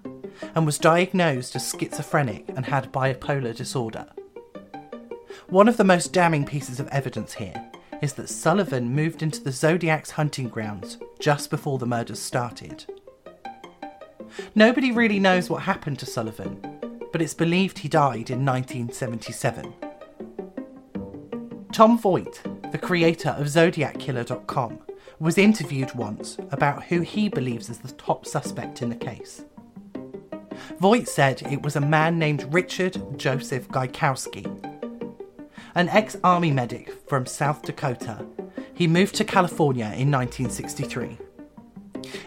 and 0.55 0.65
was 0.65 0.77
diagnosed 0.77 1.55
as 1.55 1.69
schizophrenic 1.69 2.49
and 2.49 2.65
had 2.65 2.91
bipolar 2.91 3.55
disorder. 3.55 4.07
One 5.47 5.67
of 5.67 5.77
the 5.77 5.83
most 5.83 6.13
damning 6.13 6.45
pieces 6.45 6.79
of 6.79 6.87
evidence 6.87 7.33
here 7.33 7.71
is 8.01 8.13
that 8.13 8.29
Sullivan 8.29 8.95
moved 8.95 9.21
into 9.21 9.41
the 9.41 9.51
Zodiac's 9.51 10.11
hunting 10.11 10.49
grounds 10.49 10.97
just 11.19 11.49
before 11.49 11.77
the 11.77 11.85
murders 11.85 12.19
started. 12.19 12.85
Nobody 14.55 14.91
really 14.91 15.19
knows 15.19 15.49
what 15.49 15.63
happened 15.63 15.99
to 15.99 16.05
Sullivan, 16.05 16.59
but 17.11 17.21
it's 17.21 17.33
believed 17.33 17.79
he 17.79 17.89
died 17.89 18.29
in 18.29 18.45
1977. 18.45 19.73
Tom 21.71 21.97
Voigt, 21.97 22.41
the 22.71 22.77
creator 22.77 23.29
of 23.29 23.47
ZodiacKiller.com, 23.47 24.79
was 25.19 25.37
interviewed 25.37 25.93
once 25.93 26.37
about 26.51 26.85
who 26.85 27.01
he 27.01 27.29
believes 27.29 27.69
is 27.69 27.79
the 27.79 27.91
top 27.93 28.25
suspect 28.25 28.81
in 28.81 28.89
the 28.89 28.95
case. 28.95 29.43
Voigt 30.79 31.07
said 31.07 31.41
it 31.43 31.61
was 31.61 31.75
a 31.75 31.81
man 31.81 32.17
named 32.17 32.53
Richard 32.53 33.17
Joseph 33.17 33.67
Gaikowski. 33.69 34.45
An 35.75 35.89
ex 35.89 36.17
army 36.23 36.51
medic 36.51 36.91
from 37.07 37.25
South 37.25 37.61
Dakota, 37.61 38.25
he 38.73 38.87
moved 38.87 39.15
to 39.15 39.23
California 39.23 39.85
in 39.85 40.11
1963. 40.11 41.17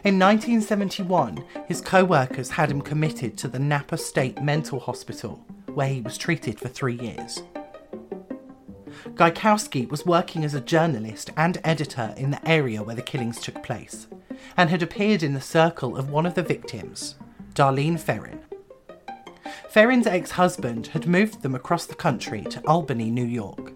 In 0.04 0.18
1971, 0.18 1.44
his 1.66 1.80
co 1.80 2.04
workers 2.04 2.50
had 2.50 2.70
him 2.70 2.80
committed 2.80 3.36
to 3.38 3.48
the 3.48 3.58
Napa 3.58 3.98
State 3.98 4.40
Mental 4.42 4.78
Hospital, 4.78 5.44
where 5.66 5.88
he 5.88 6.00
was 6.00 6.16
treated 6.16 6.58
for 6.58 6.68
three 6.68 6.94
years. 6.94 7.42
Gaikowski 9.14 9.88
was 9.88 10.06
working 10.06 10.44
as 10.44 10.54
a 10.54 10.60
journalist 10.60 11.30
and 11.36 11.60
editor 11.64 12.14
in 12.16 12.30
the 12.30 12.48
area 12.48 12.82
where 12.82 12.96
the 12.96 13.02
killings 13.02 13.40
took 13.40 13.62
place, 13.62 14.06
and 14.56 14.70
had 14.70 14.82
appeared 14.82 15.22
in 15.22 15.34
the 15.34 15.40
circle 15.40 15.96
of 15.96 16.10
one 16.10 16.26
of 16.26 16.34
the 16.34 16.42
victims, 16.42 17.16
Darlene 17.54 18.00
Ferrin. 18.00 18.40
Ferrin's 19.68 20.08
ex 20.08 20.32
husband 20.32 20.88
had 20.88 21.06
moved 21.06 21.42
them 21.42 21.54
across 21.54 21.86
the 21.86 21.94
country 21.94 22.42
to 22.42 22.60
Albany, 22.66 23.10
New 23.10 23.24
York. 23.24 23.72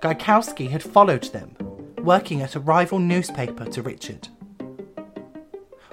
Gaikowski 0.00 0.70
had 0.70 0.82
followed 0.82 1.24
them, 1.24 1.54
working 1.98 2.40
at 2.40 2.54
a 2.54 2.60
rival 2.60 2.98
newspaper 2.98 3.66
to 3.66 3.82
Richard. 3.82 4.28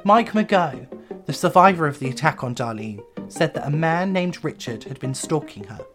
Mike 0.05 0.31
Mageau, 0.31 0.87
the 1.25 1.33
survivor 1.33 1.85
of 1.85 1.99
the 1.99 2.09
attack 2.09 2.45
on 2.45 2.55
Darlene, 2.55 3.03
said 3.27 3.53
that 3.55 3.67
a 3.67 3.69
man 3.69 4.13
named 4.13 4.41
Richard 4.43 4.85
had 4.85 4.99
been 5.01 5.13
stalking 5.13 5.65
her. 5.65 5.85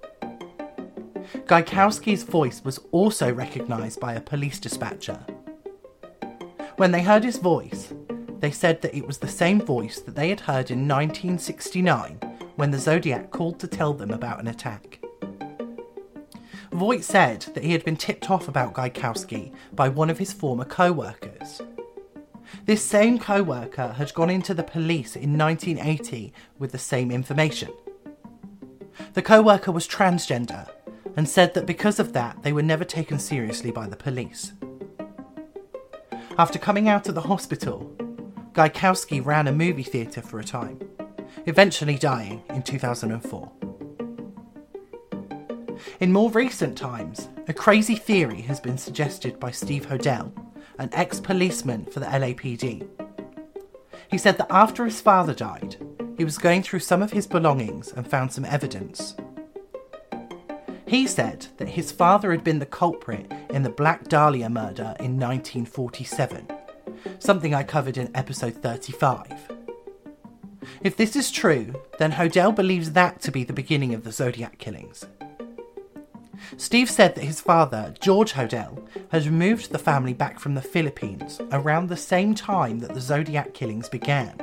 Gaikowski's 1.47 2.25
voice 2.25 2.63
was 2.63 2.79
also 2.93 3.33
recognised 3.33 4.01
by 4.01 4.13
a 4.13 4.21
police 4.21 4.59
dispatcher. 4.59 5.25
When 6.77 6.93
they 6.93 7.03
heard 7.03 7.25
his 7.25 7.39
voice, 7.39 7.93
they 8.41 8.51
said 8.51 8.83
that 8.83 8.95
it 8.95 9.07
was 9.07 9.19
the 9.19 9.29
same 9.29 9.61
voice 9.61 10.01
that 10.01 10.15
they 10.15 10.29
had 10.29 10.41
heard 10.41 10.71
in 10.71 10.87
1969 10.89 12.19
when 12.57 12.71
the 12.71 12.79
Zodiac 12.79 13.31
called 13.31 13.59
to 13.61 13.67
tell 13.67 13.93
them 13.93 14.11
about 14.11 14.41
an 14.41 14.49
attack. 14.49 15.01
Voigt 16.73 17.03
said 17.03 17.43
that 17.55 17.65
he 17.65 17.73
had 17.73 17.85
been 17.85 17.97
tipped 17.97 18.31
off 18.31 18.47
about 18.47 18.75
Gaikowski 18.75 19.53
by 19.73 19.89
one 19.89 20.11
of 20.11 20.19
his 20.19 20.33
former 20.33 20.65
co 20.65 20.93
workers. 20.93 21.63
This 22.67 22.85
same 22.85 23.19
co 23.19 23.43
worker 23.43 23.95
had 23.97 24.15
gone 24.15 24.31
into 24.31 24.55
the 24.55 24.63
police 24.63 25.17
in 25.17 25.37
1980 25.39 26.33
with 26.59 26.73
the 26.73 26.79
same 26.79 27.11
information. 27.11 27.71
The 29.15 29.23
co 29.23 29.43
worker 29.43 29.73
was 29.73 29.89
transgender 29.89 30.69
and 31.17 31.29
said 31.29 31.55
that 31.55 31.67
because 31.67 31.99
of 31.99 32.13
that, 32.13 32.43
they 32.43 32.53
were 32.53 32.63
never 32.63 32.85
taken 32.85 33.19
seriously 33.19 33.71
by 33.71 33.89
the 33.89 33.97
police. 33.97 34.53
After 36.39 36.59
coming 36.59 36.89
out 36.89 37.09
of 37.09 37.15
the 37.15 37.23
hospital, 37.23 37.91
Gaikowski 38.59 39.25
ran 39.25 39.47
a 39.47 39.53
movie 39.53 39.85
theatre 39.85 40.21
for 40.21 40.41
a 40.41 40.45
time, 40.45 40.81
eventually 41.47 41.97
dying 41.97 42.43
in 42.51 42.65
2004. 42.65 43.53
In 46.01 46.13
more 46.13 46.29
recent 46.33 46.77
times, 46.77 47.29
a 47.47 47.53
crazy 47.53 47.95
theory 47.95 48.41
has 48.41 48.59
been 48.59 48.77
suggested 48.77 49.39
by 49.39 49.53
Steve 49.53 49.87
Hodel, 49.87 50.33
an 50.77 50.89
ex 50.93 51.21
policeman 51.21 51.85
for 51.85 52.01
the 52.01 52.07
LAPD. 52.07 52.85
He 54.11 54.19
said 54.19 54.39
that 54.39 54.51
after 54.51 54.85
his 54.85 55.01
father 55.01 55.35
died, 55.35 55.77
he 56.17 56.25
was 56.25 56.37
going 56.37 56.65
through 56.65 56.81
some 56.81 57.01
of 57.01 57.13
his 57.13 57.29
belongings 57.29 57.93
and 57.93 58.11
found 58.11 58.33
some 58.33 58.45
evidence 58.45 59.15
he 60.89 61.07
said 61.07 61.47
that 61.59 61.69
his 61.69 61.93
father 61.93 62.31
had 62.31 62.43
been 62.43 62.61
the 62.61 62.67
culprit 62.67 63.31
in 63.51 63.63
the 63.63 63.69
Black 63.69 64.09
Dahlia 64.09 64.49
murder 64.49 64.97
in 64.99 65.21
1947, 65.21 66.49
something 67.19 67.55
I 67.55 67.63
covered 67.63 67.97
in 67.97 68.11
episode 68.15 68.55
35. 68.55 69.53
If 70.83 70.97
this 70.97 71.17
is 71.17 71.31
true, 71.31 71.75
then 71.99 72.13
Hodel 72.13 72.55
believes 72.55 72.93
that 72.93 73.21
to 73.23 73.31
be 73.31 73.45
the 73.45 73.53
beginning 73.53 73.95
of 73.95 74.05
the 74.05 74.13
Zodiac 74.13 74.59
killings. 74.59 75.07
Steve 76.57 76.91
said 76.91 77.15
that 77.15 77.25
his 77.25 77.41
father, 77.41 77.95
George 78.01 78.33
Hodel, 78.33 78.87
had 79.11 79.27
removed 79.27 79.71
the 79.71 79.79
family 79.79 80.15
back 80.15 80.39
from 80.39 80.55
the 80.55 80.63
Philippines 80.63 81.41
around 81.53 81.89
the 81.89 81.97
same 81.97 82.35
time 82.35 82.79
that 82.81 82.95
the 82.95 83.01
Zodiac 83.01 83.55
killings 83.55 83.89
began. 83.89 84.35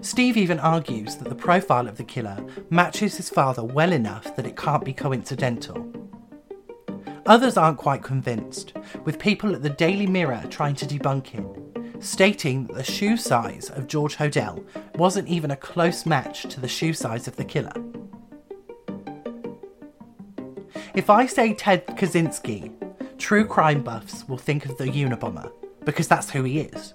Steve 0.00 0.36
even 0.36 0.58
argues 0.58 1.16
that 1.16 1.28
the 1.28 1.34
profile 1.34 1.86
of 1.86 1.96
the 1.96 2.04
killer 2.04 2.44
matches 2.70 3.16
his 3.16 3.30
father 3.30 3.62
well 3.62 3.92
enough 3.92 4.34
that 4.36 4.46
it 4.46 4.56
can't 4.56 4.84
be 4.84 4.92
coincidental. 4.92 5.90
Others 7.26 7.56
aren't 7.56 7.78
quite 7.78 8.02
convinced, 8.02 8.74
with 9.04 9.18
people 9.18 9.54
at 9.54 9.62
the 9.62 9.70
Daily 9.70 10.06
Mirror 10.06 10.44
trying 10.50 10.74
to 10.76 10.86
debunk 10.86 11.34
it, 11.34 12.02
stating 12.04 12.66
that 12.66 12.74
the 12.76 12.84
shoe 12.84 13.16
size 13.16 13.70
of 13.70 13.86
George 13.86 14.16
Hodel 14.16 14.62
wasn't 14.96 15.28
even 15.28 15.50
a 15.50 15.56
close 15.56 16.04
match 16.04 16.42
to 16.52 16.60
the 16.60 16.68
shoe 16.68 16.92
size 16.92 17.26
of 17.26 17.36
the 17.36 17.44
killer. 17.44 17.72
If 20.94 21.08
I 21.08 21.24
say 21.24 21.54
Ted 21.54 21.86
Kaczynski, 21.86 22.70
true 23.18 23.46
crime 23.46 23.82
buffs 23.82 24.28
will 24.28 24.36
think 24.36 24.66
of 24.66 24.76
the 24.76 24.84
Unabomber, 24.84 25.50
because 25.84 26.06
that's 26.06 26.30
who 26.30 26.44
he 26.44 26.60
is. 26.60 26.92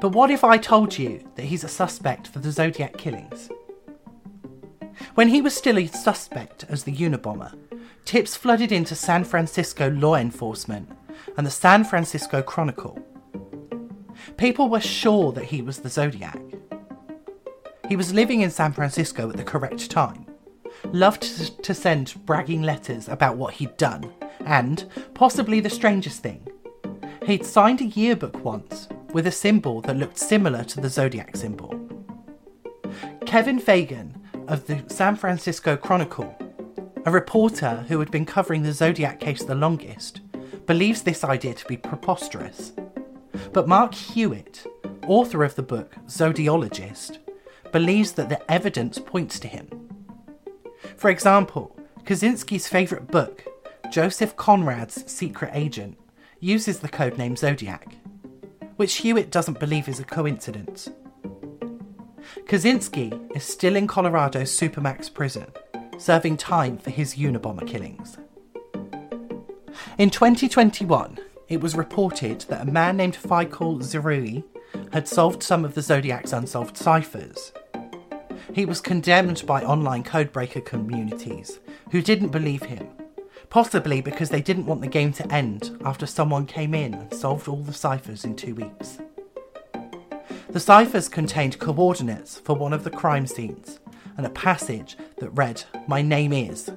But 0.00 0.10
what 0.10 0.30
if 0.30 0.42
I 0.42 0.58
told 0.58 0.98
you 0.98 1.24
that 1.36 1.44
he's 1.44 1.64
a 1.64 1.68
suspect 1.68 2.26
for 2.26 2.40
the 2.40 2.50
Zodiac 2.50 2.96
killings? 2.96 3.48
When 5.14 5.28
he 5.28 5.40
was 5.40 5.56
still 5.56 5.78
a 5.78 5.86
suspect 5.86 6.64
as 6.68 6.82
the 6.84 6.94
Unabomber, 6.94 7.54
tips 8.04 8.36
flooded 8.36 8.72
into 8.72 8.94
San 8.94 9.24
Francisco 9.24 9.90
law 9.90 10.16
enforcement 10.16 10.90
and 11.36 11.46
the 11.46 11.50
San 11.50 11.84
Francisco 11.84 12.42
Chronicle. 12.42 12.98
People 14.36 14.68
were 14.68 14.80
sure 14.80 15.32
that 15.32 15.44
he 15.44 15.62
was 15.62 15.78
the 15.78 15.88
Zodiac. 15.88 16.40
He 17.88 17.96
was 17.96 18.14
living 18.14 18.40
in 18.40 18.50
San 18.50 18.72
Francisco 18.72 19.28
at 19.30 19.36
the 19.36 19.44
correct 19.44 19.90
time, 19.90 20.26
loved 20.92 21.62
to 21.62 21.74
send 21.74 22.14
bragging 22.24 22.62
letters 22.62 23.08
about 23.08 23.36
what 23.36 23.54
he'd 23.54 23.76
done, 23.76 24.12
and, 24.46 24.88
possibly 25.14 25.60
the 25.60 25.70
strangest 25.70 26.22
thing, 26.22 26.46
he'd 27.26 27.44
signed 27.44 27.80
a 27.80 27.86
yearbook 27.86 28.44
once 28.44 28.88
with 29.12 29.26
a 29.26 29.32
symbol 29.32 29.80
that 29.82 29.96
looked 29.96 30.18
similar 30.18 30.62
to 30.64 30.80
the 30.80 30.88
zodiac 30.88 31.36
symbol. 31.36 31.74
Kevin 33.26 33.58
Fagan 33.58 34.16
of 34.48 34.66
the 34.66 34.82
San 34.86 35.16
Francisco 35.16 35.76
Chronicle, 35.76 36.36
a 37.04 37.10
reporter 37.10 37.84
who 37.88 37.98
had 37.98 38.10
been 38.10 38.26
covering 38.26 38.62
the 38.62 38.72
Zodiac 38.72 39.20
case 39.20 39.42
the 39.42 39.54
longest, 39.54 40.20
believes 40.66 41.02
this 41.02 41.24
idea 41.24 41.54
to 41.54 41.64
be 41.66 41.76
preposterous. 41.76 42.72
But 43.52 43.68
Mark 43.68 43.94
Hewitt, 43.94 44.66
author 45.06 45.44
of 45.44 45.54
the 45.54 45.62
book 45.62 45.94
Zodiologist, 46.06 47.18
believes 47.72 48.12
that 48.12 48.28
the 48.28 48.50
evidence 48.50 48.98
points 48.98 49.38
to 49.40 49.48
him. 49.48 49.68
For 50.96 51.10
example, 51.10 51.76
Kaczynski's 52.04 52.68
favourite 52.68 53.08
book, 53.08 53.44
Joseph 53.90 54.36
Conrad's 54.36 55.10
Secret 55.10 55.50
Agent, 55.54 55.98
uses 56.40 56.80
the 56.80 56.88
codename 56.88 57.36
Zodiac 57.36 57.96
which 58.80 58.96
Hewitt 58.96 59.30
doesn't 59.30 59.60
believe 59.60 59.90
is 59.90 60.00
a 60.00 60.04
coincidence. 60.04 60.88
Kaczynski 62.46 63.36
is 63.36 63.44
still 63.44 63.76
in 63.76 63.86
Colorado's 63.86 64.58
Supermax 64.58 65.12
prison, 65.12 65.52
serving 66.00 66.36
time 66.36 66.78
for 66.78 66.90
his 66.90 67.14
Unabomber 67.14 67.66
killings. 67.66 68.16
In 69.98 70.10
2021, 70.10 71.18
it 71.48 71.60
was 71.60 71.76
reported 71.76 72.40
that 72.42 72.62
a 72.62 72.70
man 72.70 72.96
named 72.96 73.16
Fayçal 73.16 73.82
Ziraoui 73.82 74.44
had 74.92 75.06
solved 75.06 75.42
some 75.42 75.64
of 75.64 75.74
the 75.74 75.82
Zodiac's 75.82 76.32
unsolved 76.32 76.76
ciphers. 76.76 77.52
He 78.52 78.64
was 78.64 78.80
condemned 78.80 79.44
by 79.46 79.62
online 79.62 80.02
codebreaker 80.02 80.64
communities 80.64 81.60
who 81.90 82.02
didn't 82.02 82.30
believe 82.30 82.62
him, 82.62 82.88
Possibly 83.50 84.00
because 84.00 84.30
they 84.30 84.40
didn't 84.40 84.66
want 84.66 84.80
the 84.80 84.86
game 84.86 85.12
to 85.14 85.32
end 85.32 85.76
after 85.84 86.06
someone 86.06 86.46
came 86.46 86.72
in 86.72 86.94
and 86.94 87.12
solved 87.12 87.48
all 87.48 87.62
the 87.64 87.72
ciphers 87.72 88.24
in 88.24 88.36
two 88.36 88.54
weeks. 88.54 88.98
The 90.50 90.60
ciphers 90.60 91.08
contained 91.08 91.58
coordinates 91.58 92.38
for 92.38 92.54
one 92.54 92.72
of 92.72 92.84
the 92.84 92.90
crime 92.90 93.26
scenes 93.26 93.80
and 94.16 94.26
a 94.26 94.30
passage 94.30 94.96
that 95.18 95.30
read, 95.30 95.64
My 95.86 96.02
name 96.02 96.32
is. 96.32 96.70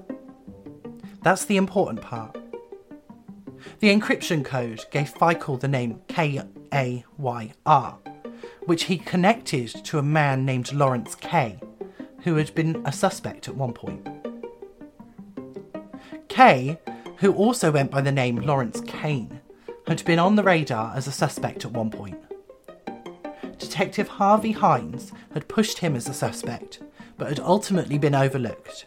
That's 1.21 1.45
the 1.45 1.57
important 1.57 2.01
part. 2.01 2.37
The 3.79 3.95
encryption 3.95 4.43
code 4.43 4.85
gave 4.91 5.13
Fayçal 5.13 5.59
the 5.59 5.67
name 5.67 6.01
K 6.07 6.41
A 6.73 7.05
Y 7.17 7.53
R, 7.65 7.97
which 8.65 8.83
he 8.85 8.97
connected 8.97 9.69
to 9.85 9.99
a 9.99 10.03
man 10.03 10.45
named 10.45 10.73
Lawrence 10.73 11.15
Kaye, 11.15 11.59
who 12.23 12.35
had 12.35 12.53
been 12.55 12.81
a 12.85 12.91
suspect 12.91 13.47
at 13.47 13.55
one 13.55 13.73
point. 13.73 14.07
Kaye, 16.27 16.79
who 17.17 17.33
also 17.33 17.71
went 17.71 17.91
by 17.91 18.01
the 18.01 18.11
name 18.11 18.37
Lawrence 18.37 18.81
Kane, 18.81 19.39
had 19.87 20.03
been 20.05 20.19
on 20.19 20.35
the 20.35 20.43
radar 20.43 20.95
as 20.95 21.07
a 21.07 21.11
suspect 21.11 21.65
at 21.65 21.71
one 21.71 21.89
point. 21.89 22.19
Detective 23.57 24.07
Harvey 24.07 24.51
Hines 24.51 25.11
had 25.33 25.47
pushed 25.47 25.79
him 25.79 25.95
as 25.95 26.09
a 26.09 26.13
suspect, 26.13 26.81
but 27.17 27.29
had 27.29 27.39
ultimately 27.39 27.97
been 27.97 28.15
overlooked. 28.15 28.85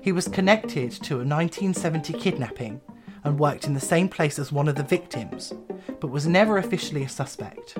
He 0.00 0.12
was 0.12 0.28
connected 0.28 0.90
to 0.90 1.14
a 1.14 1.24
1970 1.24 2.12
kidnapping 2.14 2.80
and 3.24 3.38
worked 3.38 3.66
in 3.66 3.74
the 3.74 3.80
same 3.80 4.08
place 4.08 4.38
as 4.38 4.50
one 4.50 4.68
of 4.68 4.74
the 4.74 4.82
victims, 4.82 5.52
but 6.00 6.10
was 6.10 6.26
never 6.26 6.58
officially 6.58 7.04
a 7.04 7.08
suspect. 7.08 7.78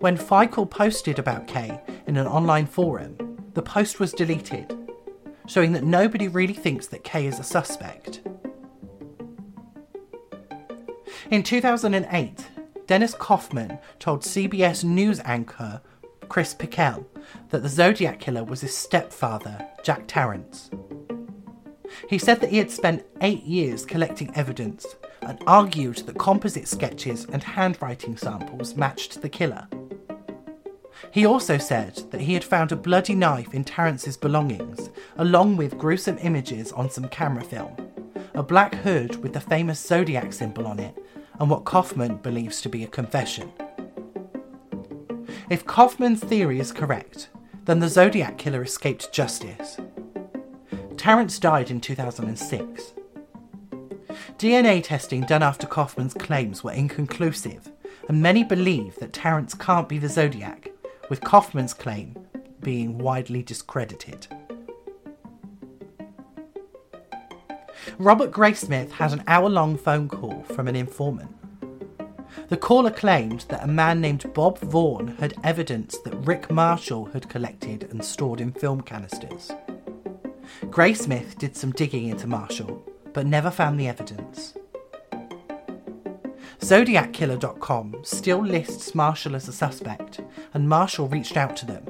When 0.00 0.16
Fayçal 0.16 0.70
posted 0.70 1.18
about 1.18 1.46
Kaye 1.46 1.80
in 2.06 2.16
an 2.16 2.26
online 2.26 2.66
forum, 2.66 3.16
the 3.54 3.62
post 3.62 4.00
was 4.00 4.12
deleted 4.12 4.74
showing 5.48 5.72
that 5.72 5.82
nobody 5.82 6.28
really 6.28 6.54
thinks 6.54 6.86
that 6.88 7.02
Kaye 7.02 7.26
is 7.26 7.40
a 7.40 7.42
suspect. 7.42 8.20
In 11.30 11.42
2008, 11.42 12.46
Dennis 12.86 13.14
Kaufman 13.14 13.78
told 13.98 14.22
CBS 14.22 14.84
News 14.84 15.20
anchor 15.24 15.80
Chris 16.28 16.54
Pickel 16.54 17.06
that 17.50 17.62
the 17.62 17.68
Zodiac 17.68 18.20
Killer 18.20 18.44
was 18.44 18.60
his 18.60 18.76
stepfather, 18.76 19.66
Jack 19.82 20.06
Tarrance. 20.06 20.70
He 22.08 22.18
said 22.18 22.40
that 22.40 22.50
he 22.50 22.58
had 22.58 22.70
spent 22.70 23.04
eight 23.20 23.44
years 23.44 23.84
collecting 23.84 24.34
evidence 24.34 24.86
and 25.22 25.42
argued 25.46 25.98
that 25.98 26.18
composite 26.18 26.68
sketches 26.68 27.26
and 27.26 27.42
handwriting 27.42 28.16
samples 28.16 28.76
matched 28.76 29.20
the 29.20 29.28
killer. 29.28 29.66
He 31.10 31.24
also 31.24 31.58
said 31.58 31.96
that 32.10 32.20
he 32.20 32.34
had 32.34 32.44
found 32.44 32.72
a 32.72 32.76
bloody 32.76 33.14
knife 33.14 33.54
in 33.54 33.64
Tarrance's 33.64 34.16
belongings, 34.16 34.90
along 35.16 35.56
with 35.56 35.78
gruesome 35.78 36.18
images 36.18 36.72
on 36.72 36.90
some 36.90 37.08
camera 37.08 37.44
film, 37.44 37.74
a 38.34 38.42
black 38.42 38.74
hood 38.74 39.16
with 39.22 39.32
the 39.32 39.40
famous 39.40 39.80
zodiac 39.84 40.32
symbol 40.32 40.66
on 40.66 40.78
it, 40.78 40.94
and 41.40 41.48
what 41.48 41.64
Kaufman 41.64 42.16
believes 42.16 42.60
to 42.62 42.68
be 42.68 42.84
a 42.84 42.88
confession. 42.88 43.52
If 45.50 45.64
Kaufman's 45.64 46.22
theory 46.22 46.60
is 46.60 46.72
correct, 46.72 47.30
then 47.64 47.78
the 47.78 47.88
Zodiac 47.88 48.36
killer 48.36 48.62
escaped 48.62 49.12
justice. 49.14 49.78
Tarrance 50.98 51.38
died 51.38 51.70
in 51.70 51.80
2006. 51.80 52.92
DNA 54.36 54.84
testing 54.84 55.22
done 55.22 55.42
after 55.42 55.66
Kaufman's 55.66 56.12
claims 56.12 56.62
were 56.62 56.72
inconclusive, 56.72 57.72
and 58.08 58.20
many 58.20 58.44
believe 58.44 58.96
that 58.96 59.14
Tarrance 59.14 59.54
can't 59.54 59.88
be 59.88 59.96
the 59.96 60.08
Zodiac 60.08 60.70
with 61.08 61.22
Kaufman's 61.22 61.72
claim 61.72 62.14
being 62.60 62.98
widely 62.98 63.42
discredited. 63.42 64.26
Robert 67.98 68.30
Graysmith 68.30 68.90
had 68.90 69.14
an 69.14 69.24
hour 69.26 69.48
long 69.48 69.78
phone 69.78 70.08
call 70.08 70.42
from 70.42 70.68
an 70.68 70.76
informant. 70.76 71.37
The 72.48 72.56
caller 72.56 72.90
claimed 72.90 73.40
that 73.48 73.64
a 73.64 73.66
man 73.66 74.00
named 74.00 74.32
Bob 74.32 74.58
Vaughan 74.60 75.16
had 75.18 75.34
evidence 75.44 75.98
that 75.98 76.14
Rick 76.26 76.50
Marshall 76.50 77.06
had 77.06 77.28
collected 77.28 77.88
and 77.90 78.04
stored 78.04 78.40
in 78.40 78.52
film 78.52 78.80
canisters. 78.80 79.50
Graysmith 80.66 81.36
did 81.38 81.56
some 81.56 81.72
digging 81.72 82.08
into 82.08 82.26
Marshall, 82.26 82.82
but 83.12 83.26
never 83.26 83.50
found 83.50 83.78
the 83.78 83.88
evidence. 83.88 84.54
ZodiacKiller.com 86.60 87.96
still 88.02 88.40
lists 88.40 88.94
Marshall 88.94 89.36
as 89.36 89.48
a 89.48 89.52
suspect, 89.52 90.20
and 90.54 90.68
Marshall 90.68 91.08
reached 91.08 91.36
out 91.36 91.56
to 91.56 91.66
them. 91.66 91.84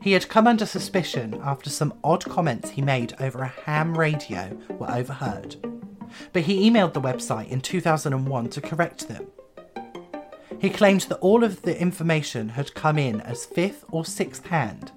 He 0.00 0.12
had 0.12 0.28
come 0.28 0.46
under 0.46 0.66
suspicion 0.66 1.40
after 1.44 1.70
some 1.70 1.94
odd 2.02 2.24
comments 2.24 2.70
he 2.70 2.82
made 2.82 3.14
over 3.20 3.42
a 3.42 3.54
ham 3.64 3.96
radio 3.96 4.58
were 4.70 4.90
overheard, 4.90 5.56
but 6.32 6.42
he 6.42 6.68
emailed 6.68 6.92
the 6.92 7.00
website 7.00 7.48
in 7.48 7.60
2001 7.60 8.48
to 8.50 8.60
correct 8.60 9.08
them. 9.08 9.26
He 10.58 10.70
claimed 10.70 11.02
that 11.02 11.18
all 11.18 11.42
of 11.42 11.62
the 11.62 11.78
information 11.80 12.50
had 12.50 12.74
come 12.74 12.98
in 12.98 13.20
as 13.22 13.44
fifth 13.44 13.84
or 13.90 14.04
sixth 14.04 14.46
hand, 14.46 14.92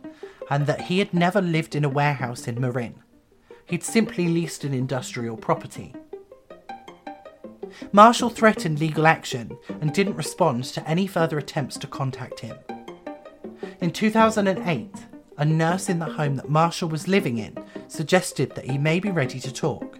and 0.49 0.67
that 0.67 0.81
he 0.81 0.99
had 0.99 1.13
never 1.13 1.41
lived 1.41 1.75
in 1.75 1.83
a 1.83 1.89
warehouse 1.89 2.47
in 2.47 2.61
Marin. 2.61 3.01
He'd 3.65 3.83
simply 3.83 4.27
leased 4.27 4.63
an 4.63 4.73
industrial 4.73 5.37
property. 5.37 5.95
Marshall 7.91 8.29
threatened 8.29 8.79
legal 8.79 9.07
action 9.07 9.57
and 9.81 9.91
didn't 9.91 10.15
respond 10.15 10.65
to 10.65 10.87
any 10.87 11.07
further 11.07 11.37
attempts 11.37 11.77
to 11.77 11.87
contact 11.87 12.41
him. 12.41 12.57
In 13.81 13.91
2008, 13.91 14.91
a 15.37 15.45
nurse 15.45 15.89
in 15.89 15.99
the 15.99 16.05
home 16.05 16.35
that 16.35 16.49
Marshall 16.49 16.89
was 16.89 17.07
living 17.07 17.37
in 17.37 17.57
suggested 17.87 18.51
that 18.55 18.69
he 18.69 18.77
may 18.77 18.99
be 18.99 19.11
ready 19.11 19.39
to 19.39 19.51
talk. 19.51 19.99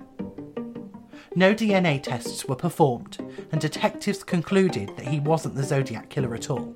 No 1.35 1.53
DNA 1.53 2.01
tests 2.01 2.45
were 2.45 2.55
performed, 2.55 3.17
and 3.51 3.59
detectives 3.59 4.23
concluded 4.23 4.91
that 4.95 5.07
he 5.07 5.19
wasn't 5.19 5.55
the 5.55 5.63
Zodiac 5.63 6.09
killer 6.09 6.33
at 6.33 6.49
all. 6.49 6.73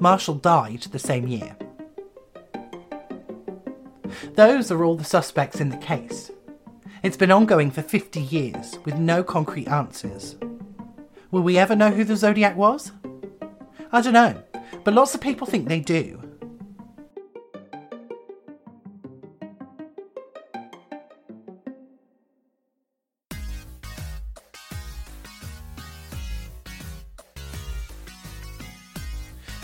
Marshall 0.00 0.36
died 0.36 0.82
the 0.82 0.98
same 0.98 1.28
year. 1.28 1.56
Those 4.34 4.70
are 4.70 4.84
all 4.84 4.96
the 4.96 5.04
suspects 5.04 5.60
in 5.60 5.68
the 5.68 5.76
case, 5.76 6.30
it's 7.02 7.16
been 7.16 7.30
ongoing 7.30 7.70
for 7.70 7.80
50 7.80 8.20
years 8.20 8.78
with 8.84 8.98
no 8.98 9.24
concrete 9.24 9.68
answers. 9.68 10.36
Will 11.30 11.40
we 11.40 11.56
ever 11.56 11.74
know 11.74 11.90
who 11.90 12.04
the 12.04 12.16
Zodiac 12.16 12.56
was? 12.56 12.92
I 13.90 14.02
don't 14.02 14.12
know, 14.12 14.42
but 14.84 14.92
lots 14.92 15.14
of 15.14 15.22
people 15.22 15.46
think 15.46 15.66
they 15.66 15.80
do. 15.80 16.29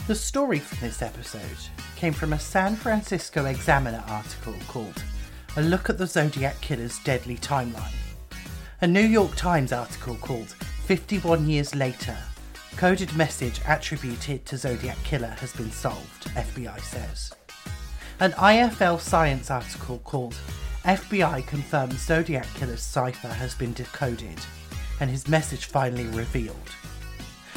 The 0.07 0.14
story 0.14 0.61
from 0.61 0.86
this 0.86 1.02
episode 1.02 1.42
came 1.96 2.12
from 2.12 2.32
a 2.32 2.38
San 2.38 2.76
Francisco 2.76 3.46
Examiner 3.46 4.04
article 4.07 4.54
called 4.68 5.02
a 5.57 5.62
look 5.62 5.90
at 5.90 5.98
the 5.98 6.07
Zodiac 6.07 6.61
Killer's 6.61 7.00
deadly 7.00 7.36
timeline. 7.36 7.96
A 8.82 8.86
New 8.86 9.00
York 9.00 9.34
Times 9.34 9.72
article 9.72 10.14
called 10.16 10.50
51 10.84 11.48
Years 11.48 11.74
Later 11.74 12.16
Coded 12.76 13.16
message 13.16 13.61
attributed 13.66 14.46
to 14.46 14.57
Zodiac 14.57 15.02
Killer 15.02 15.34
has 15.40 15.52
been 15.54 15.72
solved, 15.72 16.26
FBI 16.36 16.78
says. 16.82 17.32
An 18.20 18.30
IFL 18.32 19.00
Science 19.00 19.50
article 19.50 19.98
called 20.04 20.36
FBI 20.84 21.44
confirms 21.48 21.98
Zodiac 21.98 22.46
Killer's 22.54 22.82
cipher 22.82 23.26
has 23.26 23.57
been 23.57 23.72
decoded 23.72 24.38
and 25.00 25.11
his 25.11 25.26
message 25.26 25.64
finally 25.64 26.07
revealed. 26.09 26.70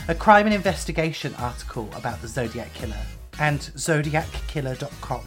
A 0.07 0.15
crime 0.15 0.45
and 0.45 0.55
investigation 0.55 1.35
article 1.35 1.89
about 1.95 2.21
the 2.21 2.27
Zodiac 2.27 2.73
Killer 2.73 3.05
and 3.39 3.59
zodiackiller.com 3.59 5.25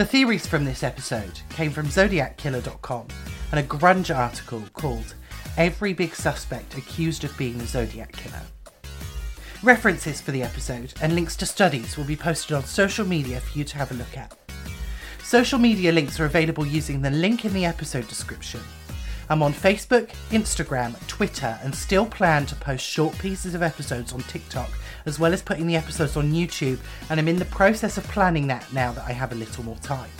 the 0.00 0.06
theories 0.06 0.46
from 0.46 0.64
this 0.64 0.82
episode 0.82 1.40
came 1.50 1.70
from 1.70 1.88
ZodiacKiller.com 1.88 3.06
and 3.50 3.60
a 3.60 3.62
grunge 3.62 4.16
article 4.16 4.62
called 4.72 5.14
Every 5.58 5.92
Big 5.92 6.14
Suspect 6.14 6.78
Accused 6.78 7.22
of 7.22 7.36
Being 7.36 7.58
the 7.58 7.66
Zodiac 7.66 8.12
Killer. 8.12 8.40
References 9.62 10.22
for 10.22 10.30
the 10.30 10.42
episode 10.42 10.94
and 11.02 11.14
links 11.14 11.36
to 11.36 11.44
studies 11.44 11.98
will 11.98 12.06
be 12.06 12.16
posted 12.16 12.56
on 12.56 12.64
social 12.64 13.06
media 13.06 13.40
for 13.40 13.58
you 13.58 13.64
to 13.64 13.76
have 13.76 13.90
a 13.90 13.94
look 13.94 14.16
at. 14.16 14.34
Social 15.22 15.58
media 15.58 15.92
links 15.92 16.18
are 16.18 16.24
available 16.24 16.64
using 16.64 17.02
the 17.02 17.10
link 17.10 17.44
in 17.44 17.52
the 17.52 17.66
episode 17.66 18.08
description. 18.08 18.60
I'm 19.30 19.44
on 19.44 19.54
Facebook, 19.54 20.08
Instagram, 20.30 20.98
Twitter, 21.06 21.56
and 21.62 21.72
still 21.72 22.04
plan 22.04 22.46
to 22.46 22.56
post 22.56 22.84
short 22.84 23.16
pieces 23.16 23.54
of 23.54 23.62
episodes 23.62 24.12
on 24.12 24.22
TikTok 24.22 24.68
as 25.06 25.20
well 25.20 25.32
as 25.32 25.40
putting 25.40 25.68
the 25.68 25.76
episodes 25.76 26.16
on 26.16 26.32
YouTube, 26.32 26.80
and 27.08 27.20
I'm 27.20 27.28
in 27.28 27.38
the 27.38 27.44
process 27.44 27.96
of 27.96 28.02
planning 28.08 28.48
that 28.48 28.66
now 28.72 28.90
that 28.90 29.06
I 29.06 29.12
have 29.12 29.30
a 29.30 29.36
little 29.36 29.64
more 29.64 29.76
time. 29.76 30.10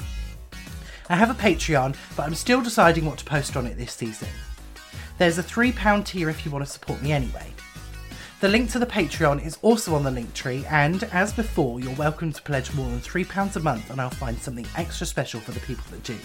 I 1.09 1.17
have 1.17 1.29
a 1.29 1.35
Patreon, 1.35 1.97
but 2.17 2.25
I'm 2.25 2.37
still 2.37 2.61
deciding 2.61 3.05
what 3.05 3.19
to 3.19 3.25
post 3.25 3.57
on 3.57 3.67
it 3.67 3.77
this 3.77 3.93
season. 3.93 4.29
There's 5.19 5.39
a 5.39 5.43
£3 5.43 6.05
tier 6.05 6.31
if 6.31 6.47
you 6.47 6.53
want 6.53 6.65
to 6.65 6.71
support 6.71 7.03
me 7.03 7.11
anyway. 7.11 7.49
The 8.39 8.49
link 8.49 8.71
to 8.71 8.79
the 8.79 8.87
Patreon 8.87 9.45
is 9.45 9.59
also 9.63 9.97
on 9.97 10.05
the 10.05 10.13
link 10.13 10.35
tree, 10.35 10.65
and 10.71 11.03
as 11.13 11.33
before, 11.33 11.81
you're 11.81 11.97
welcome 11.97 12.33
to 12.33 12.43
pledge 12.43 12.73
more 12.75 12.89
than 12.89 13.01
£3 13.01 13.57
a 13.57 13.61
month, 13.61 13.91
and 13.91 14.01
I'll 14.01 14.11
find 14.11 14.39
something 14.39 14.69
extra 14.77 15.05
special 15.05 15.41
for 15.41 15.51
the 15.51 15.59
people 15.59 15.85
that 15.91 16.05
do. 16.05 16.17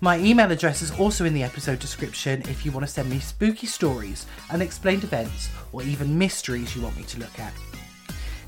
My 0.00 0.16
email 0.18 0.52
address 0.52 0.80
is 0.80 0.92
also 0.92 1.24
in 1.24 1.34
the 1.34 1.42
episode 1.42 1.80
description 1.80 2.42
if 2.42 2.64
you 2.64 2.70
want 2.70 2.86
to 2.86 2.92
send 2.92 3.10
me 3.10 3.18
spooky 3.18 3.66
stories, 3.66 4.26
unexplained 4.52 5.02
events, 5.02 5.50
or 5.72 5.82
even 5.82 6.16
mysteries 6.16 6.76
you 6.76 6.82
want 6.82 6.96
me 6.96 7.02
to 7.02 7.18
look 7.18 7.36
at. 7.40 7.52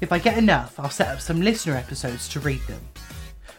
If 0.00 0.12
I 0.12 0.20
get 0.20 0.38
enough, 0.38 0.78
I'll 0.78 0.90
set 0.90 1.08
up 1.08 1.20
some 1.20 1.42
listener 1.42 1.74
episodes 1.74 2.28
to 2.28 2.40
read 2.40 2.60
them. 2.68 2.80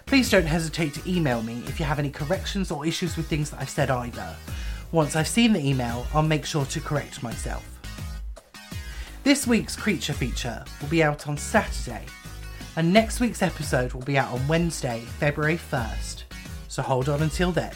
Please 0.06 0.30
don't 0.30 0.46
hesitate 0.46 0.94
to 0.94 1.10
email 1.10 1.44
me 1.44 1.64
if 1.68 1.82
you 1.82 1.86
have 1.86 2.00
any 2.00 2.10
corrections 2.10 2.72
or 2.72 2.86
issues 2.86 3.18
with 3.18 3.28
things 3.28 3.50
that 3.50 3.60
I've 3.60 3.70
said 3.70 3.89
either. 3.89 4.38
Once 4.94 5.18
I've 5.18 5.28
seen 5.28 5.52
the 5.52 5.60
email, 5.60 6.08
I'll 6.14 6.24
make 6.24 6.46
sure 6.46 6.66
to 6.66 6.80
correct 6.80 7.22
myself. 7.22 7.68
This 9.26 9.46
week's 9.46 9.76
creature 9.76 10.14
feature 10.14 10.64
will 10.80 10.88
be 10.88 11.04
out 11.04 11.28
on 11.28 11.36
Saturday, 11.36 12.06
and 12.78 12.94
next 12.94 13.20
week's 13.20 13.42
episode 13.42 13.92
will 13.92 14.02
be 14.02 14.18
out 14.18 14.32
on 14.32 14.48
Wednesday, 14.48 15.02
February 15.20 15.58
1st. 15.58 16.31
So 16.72 16.82
hold 16.82 17.09
on 17.09 17.22
until 17.22 17.51
then. 17.51 17.74